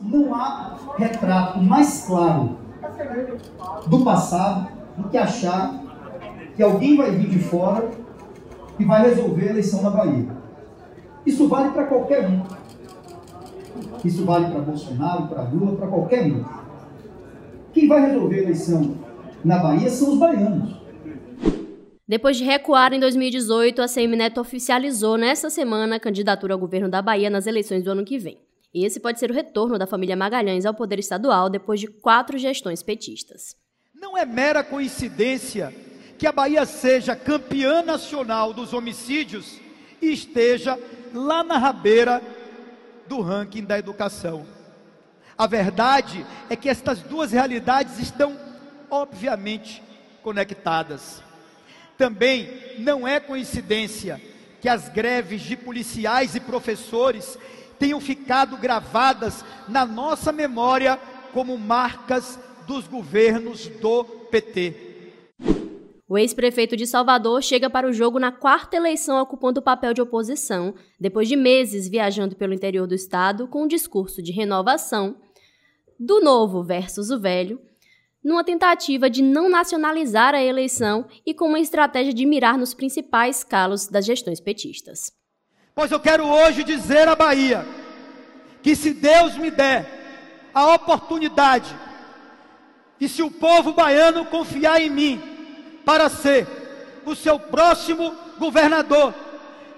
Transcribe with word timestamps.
Não 0.00 0.34
há 0.34 0.76
retrato 0.96 1.58
mais 1.58 2.04
claro 2.06 2.58
do 3.86 4.04
passado 4.04 4.68
do 4.96 5.08
que 5.08 5.16
achar 5.16 5.82
que 6.54 6.62
alguém 6.62 6.96
vai 6.96 7.10
vir 7.10 7.28
de 7.28 7.38
fora 7.38 7.90
e 8.78 8.84
vai 8.84 9.02
resolver 9.08 9.48
a 9.48 9.50
eleição 9.50 9.82
na 9.82 9.90
Bahia. 9.90 10.26
Isso 11.24 11.48
vale 11.48 11.70
para 11.70 11.84
qualquer 11.84 12.28
um. 12.28 12.42
Isso 14.04 14.24
vale 14.24 14.46
para 14.46 14.60
Bolsonaro, 14.60 15.26
para 15.26 15.42
Lula, 15.42 15.76
para 15.76 15.88
qualquer 15.88 16.26
um. 16.26 16.44
Quem 17.72 17.88
vai 17.88 18.06
resolver 18.06 18.36
a 18.36 18.42
eleição 18.42 18.94
na 19.44 19.58
Bahia 19.58 19.90
são 19.90 20.12
os 20.12 20.18
baianos. 20.18 20.76
Depois 22.08 22.36
de 22.36 22.44
recuar 22.44 22.92
em 22.92 23.00
2018, 23.00 23.82
a 23.82 23.88
CM 23.88 24.16
Neto 24.16 24.40
oficializou 24.40 25.16
nesta 25.16 25.50
semana 25.50 25.96
a 25.96 26.00
candidatura 26.00 26.54
ao 26.54 26.60
governo 26.60 26.88
da 26.88 27.02
Bahia 27.02 27.28
nas 27.28 27.46
eleições 27.46 27.82
do 27.82 27.90
ano 27.90 28.04
que 28.04 28.18
vem. 28.18 28.45
Esse 28.84 29.00
pode 29.00 29.18
ser 29.18 29.30
o 29.30 29.34
retorno 29.34 29.78
da 29.78 29.86
família 29.86 30.16
Magalhães 30.16 30.66
ao 30.66 30.74
poder 30.74 30.98
estadual 30.98 31.48
depois 31.48 31.80
de 31.80 31.86
quatro 31.86 32.36
gestões 32.36 32.82
petistas. 32.82 33.56
Não 33.94 34.16
é 34.16 34.26
mera 34.26 34.62
coincidência 34.62 35.72
que 36.18 36.26
a 36.26 36.32
Bahia 36.32 36.66
seja 36.66 37.16
campeã 37.16 37.82
nacional 37.82 38.52
dos 38.52 38.72
homicídios 38.72 39.58
e 40.00 40.12
esteja 40.12 40.78
lá 41.14 41.42
na 41.42 41.56
rabeira 41.56 42.22
do 43.08 43.20
ranking 43.20 43.64
da 43.64 43.78
educação. 43.78 44.46
A 45.38 45.46
verdade 45.46 46.26
é 46.48 46.56
que 46.56 46.68
estas 46.68 47.00
duas 47.00 47.32
realidades 47.32 47.98
estão 47.98 48.38
obviamente 48.90 49.82
conectadas. 50.22 51.22
Também 51.96 52.76
não 52.78 53.06
é 53.06 53.20
coincidência 53.20 54.20
que 54.60 54.68
as 54.68 54.88
greves 54.88 55.42
de 55.42 55.56
policiais 55.56 56.34
e 56.34 56.40
professores 56.40 57.38
tenham 57.78 58.00
ficado 58.00 58.56
gravadas 58.56 59.44
na 59.68 59.84
nossa 59.84 60.32
memória 60.32 60.98
como 61.32 61.58
marcas 61.58 62.38
dos 62.66 62.86
governos 62.88 63.68
do 63.68 64.04
PT. 64.04 64.86
O 66.08 66.16
ex-prefeito 66.16 66.76
de 66.76 66.86
Salvador 66.86 67.42
chega 67.42 67.68
para 67.68 67.88
o 67.88 67.92
jogo 67.92 68.20
na 68.20 68.30
quarta 68.30 68.76
eleição 68.76 69.20
ocupando 69.20 69.58
o 69.58 69.62
papel 69.62 69.92
de 69.92 70.00
oposição, 70.00 70.72
depois 71.00 71.28
de 71.28 71.34
meses 71.34 71.88
viajando 71.88 72.36
pelo 72.36 72.54
interior 72.54 72.86
do 72.86 72.94
estado 72.94 73.48
com 73.48 73.64
um 73.64 73.66
discurso 73.66 74.22
de 74.22 74.30
renovação, 74.30 75.16
do 75.98 76.20
novo 76.20 76.62
versus 76.62 77.10
o 77.10 77.18
velho, 77.18 77.60
numa 78.22 78.44
tentativa 78.44 79.10
de 79.10 79.20
não 79.20 79.48
nacionalizar 79.48 80.32
a 80.32 80.42
eleição 80.42 81.06
e 81.24 81.34
com 81.34 81.48
uma 81.48 81.60
estratégia 81.60 82.14
de 82.14 82.24
mirar 82.24 82.56
nos 82.56 82.72
principais 82.72 83.42
calos 83.42 83.88
das 83.88 84.04
gestões 84.04 84.38
petistas. 84.38 85.12
Pois 85.78 85.92
eu 85.92 86.00
quero 86.00 86.26
hoje 86.26 86.64
dizer 86.64 87.06
à 87.06 87.14
Bahia 87.14 87.66
que 88.62 88.74
se 88.74 88.94
Deus 88.94 89.36
me 89.36 89.50
der 89.50 90.48
a 90.54 90.72
oportunidade 90.72 91.76
e 92.98 93.06
se 93.06 93.22
o 93.22 93.30
povo 93.30 93.74
baiano 93.74 94.24
confiar 94.24 94.80
em 94.80 94.88
mim 94.88 95.22
para 95.84 96.08
ser 96.08 96.46
o 97.04 97.14
seu 97.14 97.38
próximo 97.38 98.16
governador, 98.38 99.12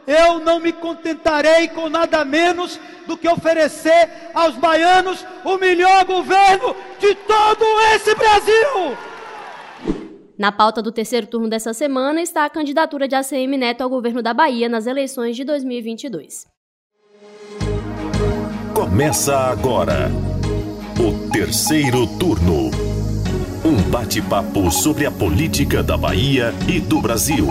eu 0.07 0.39
não 0.39 0.61
me 0.61 0.73
contentarei 0.73 1.67
com 1.67 1.89
nada 1.89 2.25
menos 2.25 2.79
do 3.09 3.17
que 3.17 3.29
oferecer 3.29 4.31
aos 4.33 4.55
baianos 4.55 5.27
o 5.43 5.59
melhor 5.59 6.05
governo 6.05 6.77
de 7.01 7.13
todo 7.17 7.65
esse 7.97 8.15
Brasil. 8.15 8.97
Na 10.39 10.53
pauta 10.53 10.81
do 10.81 10.93
terceiro 10.93 11.27
turno 11.27 11.49
dessa 11.49 11.75
semana 11.75 12.23
está 12.23 12.45
a 12.45 12.51
candidatura 12.51 13.09
de 13.09 13.17
ACM 13.17 13.57
Neto 13.59 13.83
ao 13.83 13.91
governo 13.91 14.23
da 14.23 14.33
Bahia 14.33 14.69
nas 14.69 14.87
eleições 14.87 15.35
de 15.35 15.43
2022. 15.43 16.47
Começa 18.73 19.37
agora 19.37 20.09
o 20.97 21.29
terceiro 21.33 22.07
turno. 22.19 22.71
Um 23.65 23.91
bate-papo 23.91 24.71
sobre 24.71 25.07
a 25.07 25.11
política 25.11 25.83
da 25.83 25.97
Bahia 25.97 26.55
e 26.69 26.79
do 26.79 27.01
Brasil. 27.01 27.49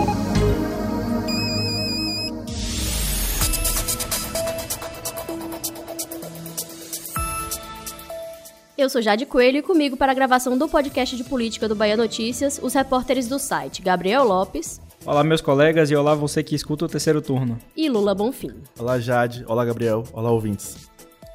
Eu 8.78 8.88
sou 8.88 9.02
Jade 9.02 9.26
Coelho 9.26 9.58
e 9.58 9.62
comigo 9.62 9.96
para 9.96 10.12
a 10.12 10.14
gravação 10.14 10.56
do 10.56 10.68
podcast 10.68 11.16
de 11.16 11.24
política 11.24 11.68
do 11.68 11.74
Bahia 11.74 11.96
Notícias, 11.96 12.60
os 12.62 12.74
repórteres 12.74 13.26
do 13.26 13.36
site 13.36 13.82
Gabriel 13.82 14.22
Lopes. 14.22 14.80
Olá, 15.04 15.24
meus 15.24 15.40
colegas, 15.40 15.90
e 15.90 15.96
olá 15.96 16.14
você 16.14 16.44
que 16.44 16.54
escuta 16.54 16.84
o 16.84 16.88
terceiro 16.88 17.20
turno. 17.20 17.58
E 17.76 17.88
Lula 17.88 18.14
Bonfim. 18.14 18.54
Olá, 18.78 19.00
Jade. 19.00 19.44
Olá, 19.48 19.64
Gabriel. 19.64 20.04
Olá, 20.12 20.30
ouvintes. 20.30 20.88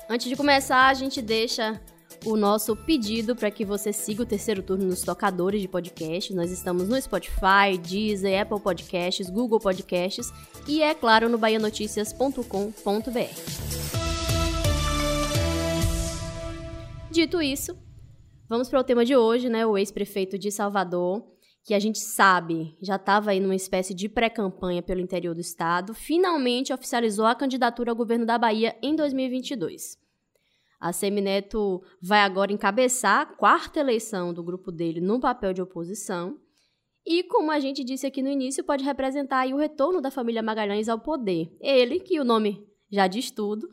Antes 0.10 0.30
de 0.30 0.38
começar, 0.38 0.88
a 0.88 0.94
gente 0.94 1.22
deixa 1.22 1.82
o 2.24 2.38
nosso 2.38 2.78
pedido 2.78 3.36
para 3.36 3.52
que 3.52 3.66
você 3.66 3.92
siga 3.92 4.24
o 4.24 4.26
terceiro 4.26 4.64
turno 4.64 4.86
nos 4.86 5.02
tocadores 5.02 5.62
de 5.62 5.68
podcast. 5.68 6.34
Nós 6.34 6.50
estamos 6.50 6.88
no 6.88 6.96
Spotify, 7.02 7.78
Deezer, 7.78 8.42
Apple 8.42 8.62
Podcasts, 8.62 9.30
Google 9.30 9.60
Podcasts 9.60 10.32
e, 10.66 10.82
é 10.82 10.96
claro, 10.96 11.28
no 11.28 11.38
baianoticias.com.br. 11.38 14.03
Dito 17.14 17.40
isso, 17.44 17.78
vamos 18.50 18.70
para 18.70 18.80
o 18.80 18.84
tema 18.84 19.06
de 19.06 19.16
hoje, 19.16 19.48
né? 19.48 19.64
O 19.68 19.78
ex-prefeito 19.78 20.36
de 20.36 20.50
Salvador, 20.50 21.24
que 21.64 21.76
a 21.76 21.80
gente 21.80 22.00
sabe 22.00 22.76
já 22.82 22.96
estava 22.96 23.30
aí 23.30 23.40
numa 23.40 23.54
espécie 23.54 23.94
de 23.94 24.10
pré-campanha 24.10 24.82
pelo 24.82 25.00
interior 25.00 25.36
do 25.36 25.40
estado, 25.40 25.94
finalmente 25.94 26.74
oficializou 26.74 27.28
a 27.28 27.36
candidatura 27.36 27.92
ao 27.92 27.96
governo 27.96 28.26
da 28.26 28.36
Bahia 28.40 28.76
em 28.82 28.96
2022. 28.96 29.96
A 30.80 30.92
Semineto 30.92 31.84
vai 32.02 32.22
agora 32.22 32.52
encabeçar 32.52 33.22
a 33.22 33.26
quarta 33.28 33.80
eleição 33.80 34.34
do 34.34 34.42
grupo 34.42 34.72
dele 34.72 35.00
no 35.00 35.20
papel 35.20 35.54
de 35.54 35.62
oposição. 35.62 36.40
E, 37.06 37.22
como 37.22 37.52
a 37.52 37.60
gente 37.60 37.84
disse 37.84 38.08
aqui 38.08 38.24
no 38.24 38.30
início, 38.30 38.64
pode 38.64 38.84
representar 38.84 39.46
o 39.50 39.58
retorno 39.58 40.02
da 40.02 40.10
família 40.10 40.42
Magalhães 40.42 40.90
ao 40.90 40.98
poder. 40.98 41.56
Ele, 41.62 42.00
que 42.00 42.20
o 42.20 42.24
nome 42.24 42.68
já 42.92 43.06
diz 43.06 43.30
tudo, 43.30 43.70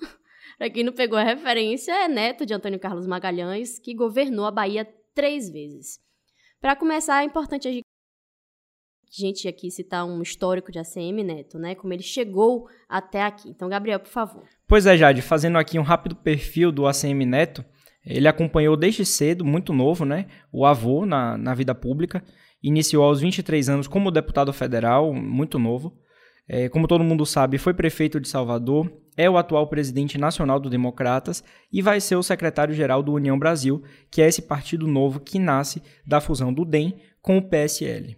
Para 0.60 0.68
quem 0.68 0.84
não 0.84 0.92
pegou 0.92 1.18
a 1.18 1.24
referência, 1.24 1.90
é 1.90 2.06
neto 2.06 2.44
de 2.44 2.52
Antônio 2.52 2.78
Carlos 2.78 3.06
Magalhães, 3.06 3.78
que 3.78 3.94
governou 3.94 4.44
a 4.44 4.50
Bahia 4.50 4.86
três 5.14 5.48
vezes. 5.48 5.98
Para 6.60 6.76
começar, 6.76 7.22
é 7.22 7.24
importante 7.24 7.66
a 7.66 7.72
gente 9.10 9.48
aqui 9.48 9.70
citar 9.70 10.04
um 10.04 10.20
histórico 10.20 10.70
de 10.70 10.78
ACM 10.78 11.24
Neto, 11.24 11.58
né? 11.58 11.74
Como 11.74 11.94
ele 11.94 12.02
chegou 12.02 12.68
até 12.86 13.22
aqui. 13.22 13.48
Então, 13.48 13.70
Gabriel, 13.70 14.00
por 14.00 14.10
favor. 14.10 14.44
Pois 14.68 14.84
é, 14.84 14.98
Jade, 14.98 15.22
fazendo 15.22 15.56
aqui 15.56 15.78
um 15.78 15.82
rápido 15.82 16.14
perfil 16.14 16.70
do 16.70 16.86
ACM 16.86 17.24
Neto, 17.24 17.64
ele 18.04 18.28
acompanhou 18.28 18.76
desde 18.76 19.06
cedo, 19.06 19.46
muito 19.46 19.72
novo, 19.72 20.04
né? 20.04 20.26
O 20.52 20.66
avô 20.66 21.06
na, 21.06 21.38
na 21.38 21.54
vida 21.54 21.74
pública. 21.74 22.22
Iniciou 22.62 23.02
aos 23.04 23.22
23 23.22 23.70
anos 23.70 23.88
como 23.88 24.10
deputado 24.10 24.52
federal, 24.52 25.14
muito 25.14 25.58
novo. 25.58 25.98
É, 26.52 26.68
como 26.68 26.88
todo 26.88 27.04
mundo 27.04 27.24
sabe, 27.24 27.58
foi 27.58 27.72
prefeito 27.72 28.18
de 28.18 28.26
Salvador, 28.28 28.92
é 29.16 29.30
o 29.30 29.38
atual 29.38 29.68
presidente 29.68 30.18
nacional 30.18 30.58
do 30.58 30.68
Democratas 30.68 31.44
e 31.72 31.80
vai 31.80 32.00
ser 32.00 32.16
o 32.16 32.24
secretário-geral 32.24 33.04
do 33.04 33.12
União 33.12 33.38
Brasil, 33.38 33.84
que 34.10 34.20
é 34.20 34.26
esse 34.26 34.42
partido 34.42 34.88
novo 34.88 35.20
que 35.20 35.38
nasce 35.38 35.80
da 36.04 36.20
fusão 36.20 36.52
do 36.52 36.64
DEM 36.64 36.96
com 37.22 37.38
o 37.38 37.42
PSL. 37.48 38.16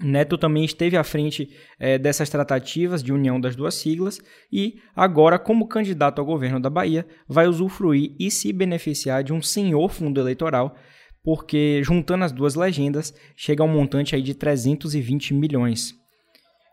Neto 0.00 0.36
também 0.36 0.64
esteve 0.64 0.96
à 0.96 1.04
frente 1.04 1.48
é, 1.78 1.96
dessas 1.96 2.28
tratativas 2.28 3.04
de 3.04 3.12
união 3.12 3.40
das 3.40 3.54
duas 3.54 3.76
siglas 3.76 4.20
e, 4.52 4.80
agora, 4.96 5.38
como 5.38 5.68
candidato 5.68 6.18
ao 6.18 6.26
governo 6.26 6.58
da 6.58 6.68
Bahia, 6.68 7.06
vai 7.28 7.46
usufruir 7.46 8.16
e 8.18 8.32
se 8.32 8.52
beneficiar 8.52 9.22
de 9.22 9.32
um 9.32 9.40
senhor 9.40 9.88
fundo 9.92 10.20
eleitoral, 10.20 10.74
porque, 11.22 11.80
juntando 11.84 12.24
as 12.24 12.32
duas 12.32 12.56
legendas, 12.56 13.14
chega 13.36 13.62
a 13.62 13.66
um 13.66 13.72
montante 13.72 14.16
aí 14.16 14.22
de 14.22 14.34
320 14.34 15.32
milhões 15.34 16.02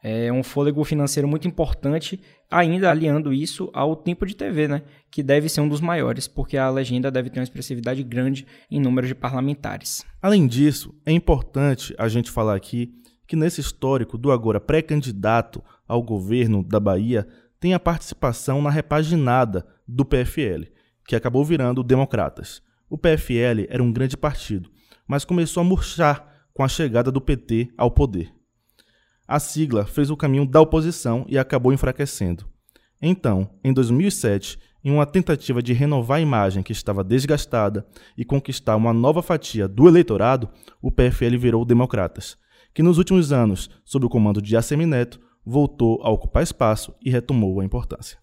é 0.04 0.32
um 0.34 0.42
fôlego 0.42 0.84
financeiro 0.84 1.28
muito 1.28 1.48
importante, 1.48 2.20
ainda 2.50 2.90
aliando 2.90 3.32
isso 3.32 3.70
ao 3.74 3.96
tempo 3.96 4.26
de 4.26 4.36
TV, 4.36 4.68
né? 4.68 4.82
que 5.12 5.22
deve 5.22 5.48
ser 5.48 5.62
um 5.62 5.70
dos 5.70 5.80
maiores, 5.80 6.28
porque 6.28 6.58
a 6.58 6.70
legenda 6.70 7.12
deve 7.12 7.30
ter 7.30 7.40
uma 7.40 7.44
expressividade 7.44 8.02
grande 8.02 8.48
em 8.70 8.80
número 8.80 9.06
de 9.06 9.14
parlamentares. 9.14 10.04
Além 10.22 10.48
disso, 10.48 10.94
é 11.06 11.12
importante 11.12 11.94
a 11.98 12.08
gente 12.08 12.32
falar 12.32 12.56
aqui 12.56 12.94
que 13.28 13.36
nesse 13.36 13.62
histórico 13.62 14.18
do 14.18 14.32
agora 14.32 14.60
pré-candidato 14.60 15.64
ao 15.88 16.02
governo 16.02 16.64
da 16.64 16.80
Bahia 16.80 17.28
tem 17.60 17.74
a 17.74 17.80
participação 17.80 18.62
na 18.62 18.72
repaginada 18.72 19.66
do 19.88 20.04
PFL, 20.04 20.66
que 21.06 21.16
acabou 21.16 21.46
virando 21.46 21.84
Democratas. 21.84 22.62
O 22.90 22.98
PFL 22.98 23.68
era 23.70 23.84
um 23.84 23.92
grande 23.92 24.18
partido, 24.18 24.70
mas 25.08 25.24
começou 25.24 25.62
a 25.62 25.64
murchar 25.64 26.28
com 26.54 26.64
a 26.64 26.68
chegada 26.68 27.12
do 27.12 27.22
PT 27.22 27.72
ao 27.78 27.92
poder 27.92 28.41
a 29.32 29.40
sigla 29.40 29.86
fez 29.86 30.10
o 30.10 30.18
caminho 30.18 30.46
da 30.46 30.60
oposição 30.60 31.26
e 31.26 31.38
acabou 31.38 31.72
enfraquecendo. 31.72 32.46
Então, 33.02 33.50
em 33.64 33.72
2007, 33.72 34.60
em 34.84 34.92
uma 34.92 35.06
tentativa 35.06 35.64
de 35.64 35.72
renovar 35.72 36.18
a 36.18 36.22
imagem 36.22 36.62
que 36.62 36.74
estava 36.74 37.02
desgastada 37.02 37.88
e 38.18 38.26
conquistar 38.26 38.76
uma 38.76 38.92
nova 38.92 39.24
fatia 39.24 39.70
do 39.70 39.88
eleitorado, 39.88 40.50
o 40.82 40.92
PFL 40.92 41.38
virou 41.38 41.64
Democratas, 41.64 42.38
que 42.74 42.84
nos 42.84 42.98
últimos 42.98 43.32
anos, 43.32 43.70
sob 43.86 44.06
o 44.06 44.10
comando 44.10 44.42
de 44.42 44.58
Assemineto, 44.58 45.18
voltou 45.46 46.02
a 46.04 46.10
ocupar 46.10 46.44
espaço 46.44 46.94
e 47.02 47.10
retomou 47.10 47.62
a 47.62 47.66
importância. 47.66 48.18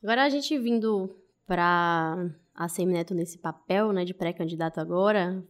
Agora 0.00 0.24
a 0.24 0.28
gente 0.28 0.56
vindo 0.60 1.10
para 1.44 2.30
a 2.54 2.68
Semineto 2.68 3.14
nesse 3.14 3.36
papel 3.36 3.92
né, 3.92 4.04
de 4.04 4.14
pré-candidato 4.14 4.78
agora, 4.78 5.44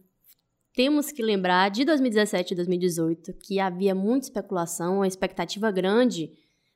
temos 0.73 1.11
que 1.11 1.21
lembrar 1.21 1.69
de 1.69 1.85
2017 1.85 2.53
e 2.53 2.55
2018 2.55 3.33
que 3.33 3.59
havia 3.59 3.93
muita 3.93 4.25
especulação, 4.25 4.97
uma 4.97 5.07
expectativa 5.07 5.71
grande 5.71 6.31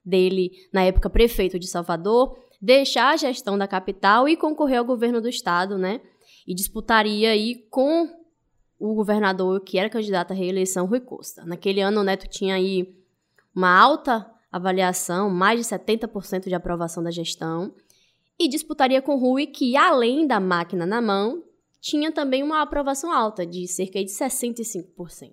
dele, 0.05 0.51
na 0.71 0.83
época 0.83 1.09
prefeito 1.09 1.57
de 1.59 1.67
Salvador, 1.67 2.37
deixar 2.61 3.13
a 3.13 3.17
gestão 3.17 3.57
da 3.57 3.67
capital 3.67 4.29
e 4.29 4.37
concorrer 4.37 4.79
ao 4.79 4.85
governo 4.85 5.19
do 5.19 5.27
estado, 5.27 5.77
né? 5.77 5.99
E 6.45 6.53
disputaria 6.53 7.31
aí 7.31 7.55
com 7.69 8.09
o 8.79 8.93
governador 8.93 9.61
que 9.61 9.77
era 9.77 9.89
candidato 9.89 10.31
à 10.31 10.35
reeleição, 10.35 10.85
Rui 10.85 10.99
Costa. 10.99 11.43
Naquele 11.43 11.81
ano, 11.81 12.01
o 12.01 12.03
Neto 12.03 12.27
tinha 12.29 12.55
aí 12.55 12.95
uma 13.53 13.75
alta 13.75 14.31
avaliação, 14.51 15.29
mais 15.29 15.59
de 15.59 15.65
70% 15.65 16.47
de 16.47 16.55
aprovação 16.55 17.03
da 17.03 17.11
gestão, 17.11 17.73
e 18.39 18.47
disputaria 18.47 19.01
com 19.01 19.17
Rui, 19.17 19.47
que 19.47 19.75
além 19.75 20.27
da 20.27 20.39
máquina 20.39 20.85
na 20.85 21.01
mão, 21.01 21.43
tinha 21.87 22.11
também 22.11 22.43
uma 22.43 22.61
aprovação 22.61 23.13
alta, 23.13 23.45
de 23.45 23.65
cerca 23.65 24.03
de 24.03 24.11
65%. 24.11 25.31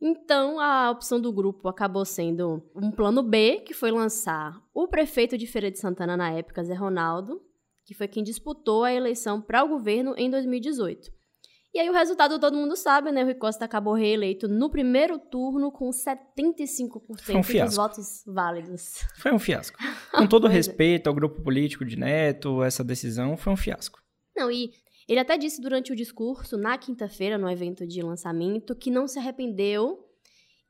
Então, 0.00 0.58
a 0.58 0.90
opção 0.90 1.20
do 1.20 1.32
grupo 1.32 1.68
acabou 1.68 2.04
sendo 2.04 2.62
um 2.74 2.90
plano 2.90 3.22
B, 3.22 3.60
que 3.60 3.74
foi 3.74 3.90
lançar 3.90 4.58
o 4.72 4.88
prefeito 4.88 5.36
de 5.36 5.46
Feira 5.46 5.70
de 5.70 5.78
Santana 5.78 6.16
na 6.16 6.30
época, 6.30 6.64
Zé 6.64 6.74
Ronaldo, 6.74 7.42
que 7.84 7.94
foi 7.94 8.08
quem 8.08 8.22
disputou 8.22 8.84
a 8.84 8.92
eleição 8.92 9.40
para 9.40 9.62
o 9.62 9.68
governo 9.68 10.14
em 10.16 10.30
2018. 10.30 11.12
E 11.74 11.78
aí 11.78 11.90
o 11.90 11.92
resultado 11.92 12.38
todo 12.38 12.56
mundo 12.56 12.76
sabe, 12.76 13.10
né? 13.10 13.22
O 13.22 13.26
Rui 13.26 13.34
Costa 13.34 13.64
acabou 13.64 13.94
reeleito 13.94 14.46
no 14.48 14.70
primeiro 14.70 15.18
turno 15.18 15.72
com 15.72 15.90
75% 15.90 17.62
um 17.62 17.64
dos 17.64 17.76
votos 17.76 18.22
válidos. 18.26 19.04
Foi 19.16 19.32
um 19.32 19.38
fiasco. 19.38 19.76
Com 20.12 20.26
todo 20.26 20.46
é. 20.48 20.50
respeito 20.50 21.08
ao 21.08 21.14
grupo 21.14 21.42
político 21.42 21.84
de 21.84 21.96
Neto, 21.96 22.62
essa 22.62 22.84
decisão 22.84 23.36
foi 23.36 23.52
um 23.52 23.56
fiasco. 23.56 23.98
Não, 24.36 24.50
e 24.50 24.70
ele 25.08 25.20
até 25.20 25.36
disse 25.36 25.60
durante 25.60 25.92
o 25.92 25.96
discurso, 25.96 26.56
na 26.56 26.78
quinta-feira, 26.78 27.36
no 27.36 27.50
evento 27.50 27.86
de 27.86 28.00
lançamento, 28.02 28.74
que 28.74 28.90
não 28.90 29.06
se 29.06 29.18
arrependeu 29.18 30.04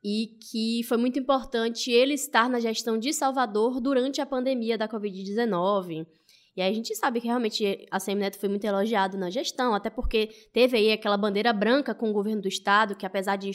e 0.03 0.37
que 0.51 0.83
foi 0.85 0.97
muito 0.99 1.19
importante 1.19 1.91
ele 1.91 2.15
estar 2.15 2.49
na 2.51 2.61
gestão 2.61 2.99
de 2.99 3.13
Salvador 3.13 3.81
durante 3.81 4.21
a 4.21 4.27
pandemia 4.27 4.77
da 4.77 4.89
Covid-19. 4.89 6.07
E 6.57 6.63
aí 6.63 6.71
a 6.71 6.75
gente 6.75 6.95
sabe 6.95 7.21
que 7.21 7.27
realmente 7.27 7.87
a 7.91 7.99
Semineto 7.99 8.39
foi 8.39 8.49
muito 8.49 8.65
elogiado 8.65 9.17
na 9.17 9.31
gestão, 9.31 9.75
até 9.75 9.91
porque 9.91 10.29
teve 10.53 10.77
aí 10.77 10.93
aquela 10.93 11.17
bandeira 11.17 11.53
branca 11.53 11.95
com 11.95 12.11
o 12.11 12.13
governo 12.13 12.43
do 12.43 12.49
estado, 12.49 12.95
que 12.95 13.07
apesar 13.07 13.37
de 13.37 13.51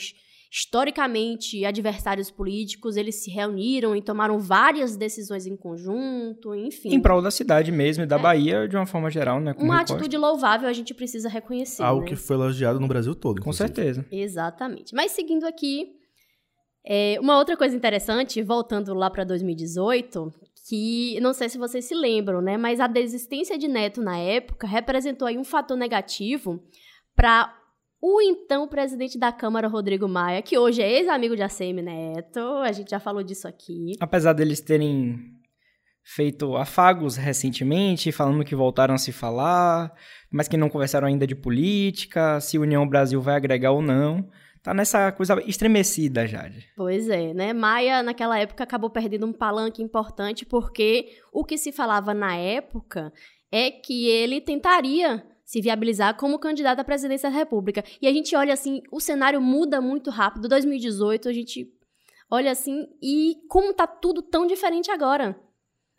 historicamente 0.50 1.64
adversários 1.64 2.28
políticos, 2.30 2.96
eles 2.96 3.22
se 3.22 3.30
reuniram 3.30 3.94
e 3.94 4.02
tomaram 4.02 4.40
várias 4.40 4.96
decisões 4.96 5.46
em 5.46 5.56
conjunto, 5.56 6.54
enfim. 6.54 6.92
Em 6.92 7.00
prol 7.00 7.22
da 7.22 7.30
cidade 7.30 7.70
mesmo 7.70 8.02
e 8.02 8.06
da 8.06 8.16
é. 8.16 8.18
Bahia 8.18 8.66
de 8.66 8.76
uma 8.76 8.86
forma 8.86 9.08
geral, 9.10 9.40
né? 9.40 9.54
Uma 9.58 9.80
atitude 9.80 10.16
louvável 10.16 10.68
a 10.68 10.72
gente 10.72 10.92
precisa 10.92 11.28
reconhecer. 11.28 11.84
Algo 11.84 12.02
né? 12.02 12.08
que 12.08 12.16
foi 12.16 12.34
elogiado 12.34 12.80
no 12.80 12.88
Brasil 12.88 13.14
todo. 13.14 13.40
Com 13.40 13.52
certeza. 13.52 14.04
Exatamente. 14.10 14.92
Mas 14.92 15.12
seguindo 15.12 15.44
aqui, 15.44 15.92
é, 16.84 17.16
uma 17.20 17.38
outra 17.38 17.56
coisa 17.56 17.76
interessante, 17.76 18.42
voltando 18.42 18.92
lá 18.92 19.08
para 19.08 19.22
2018, 19.22 20.32
que 20.68 21.20
não 21.20 21.32
sei 21.32 21.48
se 21.48 21.58
vocês 21.58 21.84
se 21.84 21.94
lembram, 21.94 22.40
né? 22.40 22.56
Mas 22.56 22.80
a 22.80 22.88
desistência 22.88 23.56
de 23.56 23.68
Neto 23.68 24.02
na 24.02 24.18
época 24.18 24.66
representou 24.66 25.28
aí 25.28 25.38
um 25.38 25.44
fator 25.44 25.76
negativo 25.76 26.60
para 27.14 27.59
o 28.00 28.20
então 28.20 28.66
presidente 28.66 29.18
da 29.18 29.32
Câmara, 29.32 29.68
Rodrigo 29.68 30.08
Maia, 30.08 30.42
que 30.42 30.58
hoje 30.58 30.82
é 30.82 30.90
ex-amigo 30.90 31.36
de 31.36 31.42
ACM 31.42 31.82
Neto, 31.82 32.40
a 32.40 32.72
gente 32.72 32.90
já 32.90 33.00
falou 33.00 33.22
disso 33.22 33.46
aqui. 33.46 33.92
Apesar 34.00 34.32
deles 34.32 34.60
terem 34.60 35.18
feito 36.02 36.56
afagos 36.56 37.16
recentemente, 37.16 38.10
falando 38.10 38.44
que 38.44 38.54
voltaram 38.54 38.94
a 38.94 38.98
se 38.98 39.12
falar, 39.12 39.92
mas 40.30 40.48
que 40.48 40.56
não 40.56 40.70
conversaram 40.70 41.06
ainda 41.06 41.26
de 41.26 41.34
política, 41.34 42.40
se 42.40 42.58
União 42.58 42.88
Brasil 42.88 43.20
vai 43.20 43.36
agregar 43.36 43.72
ou 43.72 43.82
não 43.82 44.28
tá 44.62 44.74
nessa 44.74 45.10
coisa 45.12 45.40
estremecida, 45.46 46.26
Jade. 46.26 46.68
Pois 46.76 47.08
é, 47.08 47.32
né? 47.32 47.52
Maia, 47.52 48.02
naquela 48.02 48.38
época, 48.38 48.64
acabou 48.64 48.90
perdendo 48.90 49.26
um 49.26 49.32
palanque 49.32 49.82
importante, 49.82 50.44
porque 50.44 51.18
o 51.32 51.44
que 51.44 51.56
se 51.56 51.72
falava 51.72 52.12
na 52.12 52.36
época 52.36 53.12
é 53.50 53.70
que 53.70 54.06
ele 54.06 54.40
tentaria 54.40 55.24
se 55.50 55.60
viabilizar 55.60 56.16
como 56.16 56.38
candidato 56.38 56.78
à 56.78 56.84
presidência 56.84 57.28
da 57.28 57.36
República. 57.36 57.82
E 58.00 58.06
a 58.06 58.12
gente 58.12 58.36
olha 58.36 58.54
assim, 58.54 58.82
o 58.88 59.00
cenário 59.00 59.40
muda 59.40 59.80
muito 59.80 60.08
rápido. 60.08 60.48
2018, 60.48 61.28
a 61.28 61.32
gente 61.32 61.66
olha 62.30 62.52
assim, 62.52 62.86
e 63.02 63.34
como 63.48 63.74
tá 63.74 63.84
tudo 63.84 64.22
tão 64.22 64.46
diferente 64.46 64.92
agora. 64.92 65.36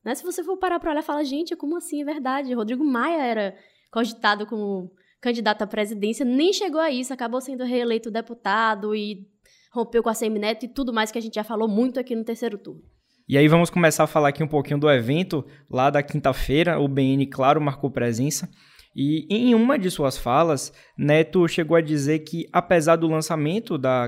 Né? 0.05 0.15
Se 0.15 0.23
você 0.23 0.41
for 0.41 0.55
parar 0.55 0.79
pra 0.79 0.91
olhar, 0.91 1.01
fala, 1.01 1.21
gente, 1.25 1.53
como 1.53 1.75
assim? 1.75 2.01
É 2.01 2.05
verdade. 2.05 2.53
Rodrigo 2.53 2.81
Maia 2.81 3.25
era 3.25 3.53
cogitado 3.91 4.45
como 4.45 4.89
candidato 5.19 5.63
à 5.63 5.67
presidência, 5.67 6.23
nem 6.23 6.53
chegou 6.53 6.79
a 6.79 6.89
isso, 6.89 7.13
acabou 7.13 7.41
sendo 7.41 7.65
reeleito 7.65 8.09
deputado 8.09 8.95
e 8.95 9.27
rompeu 9.73 10.01
com 10.01 10.07
a 10.07 10.13
Semineto 10.13 10.63
e 10.63 10.69
tudo 10.69 10.93
mais 10.93 11.11
que 11.11 11.17
a 11.17 11.21
gente 11.21 11.35
já 11.35 11.43
falou 11.43 11.67
muito 11.67 11.99
aqui 11.99 12.15
no 12.15 12.23
terceiro 12.23 12.57
turno. 12.57 12.83
E 13.27 13.37
aí 13.37 13.49
vamos 13.49 13.69
começar 13.69 14.05
a 14.05 14.07
falar 14.07 14.29
aqui 14.29 14.41
um 14.41 14.47
pouquinho 14.47 14.79
do 14.79 14.89
evento 14.89 15.45
lá 15.69 15.89
da 15.89 16.01
quinta-feira. 16.01 16.79
O 16.79 16.87
BN, 16.87 17.25
claro, 17.27 17.59
marcou 17.59 17.91
presença. 17.91 18.49
E 18.95 19.25
em 19.29 19.55
uma 19.55 19.79
de 19.79 19.89
suas 19.89 20.17
falas, 20.17 20.73
Neto 20.97 21.47
chegou 21.47 21.77
a 21.77 21.81
dizer 21.81 22.19
que, 22.19 22.45
apesar 22.51 22.97
do 22.97 23.07
lançamento 23.07 23.77
da, 23.77 24.07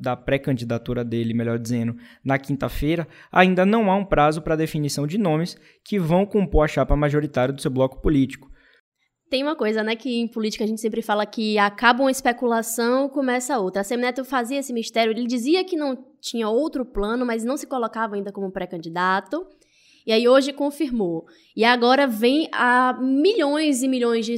da 0.00 0.16
pré-candidatura 0.16 1.04
dele, 1.04 1.32
melhor 1.32 1.58
dizendo, 1.58 1.96
na 2.24 2.36
quinta-feira, 2.36 3.06
ainda 3.30 3.64
não 3.64 3.90
há 3.90 3.96
um 3.96 4.04
prazo 4.04 4.42
para 4.42 4.56
definição 4.56 5.06
de 5.06 5.16
nomes 5.16 5.56
que 5.84 5.98
vão 5.98 6.26
compor 6.26 6.64
a 6.64 6.68
chapa 6.68 6.96
majoritária 6.96 7.54
do 7.54 7.62
seu 7.62 7.70
bloco 7.70 8.02
político. 8.02 8.48
Tem 9.28 9.42
uma 9.42 9.56
coisa, 9.56 9.82
né, 9.82 9.96
que 9.96 10.20
em 10.20 10.28
política 10.28 10.62
a 10.62 10.66
gente 10.66 10.80
sempre 10.80 11.02
fala 11.02 11.26
que 11.26 11.58
acaba 11.58 12.02
uma 12.02 12.10
especulação, 12.10 13.08
começa 13.08 13.58
outra. 13.58 13.80
A 13.80 13.84
Semineto 13.84 14.24
fazia 14.24 14.58
esse 14.58 14.72
mistério, 14.72 15.12
ele 15.12 15.26
dizia 15.26 15.64
que 15.64 15.76
não 15.76 15.96
tinha 16.20 16.48
outro 16.48 16.84
plano, 16.84 17.26
mas 17.26 17.44
não 17.44 17.56
se 17.56 17.66
colocava 17.66 18.14
ainda 18.14 18.32
como 18.32 18.52
pré-candidato. 18.52 19.44
E 20.06 20.12
aí 20.12 20.28
hoje 20.28 20.52
confirmou. 20.52 21.26
E 21.56 21.64
agora 21.64 22.06
vem 22.06 22.48
a 22.52 22.92
milhões 23.00 23.82
e 23.82 23.88
milhões 23.88 24.24
de 24.24 24.36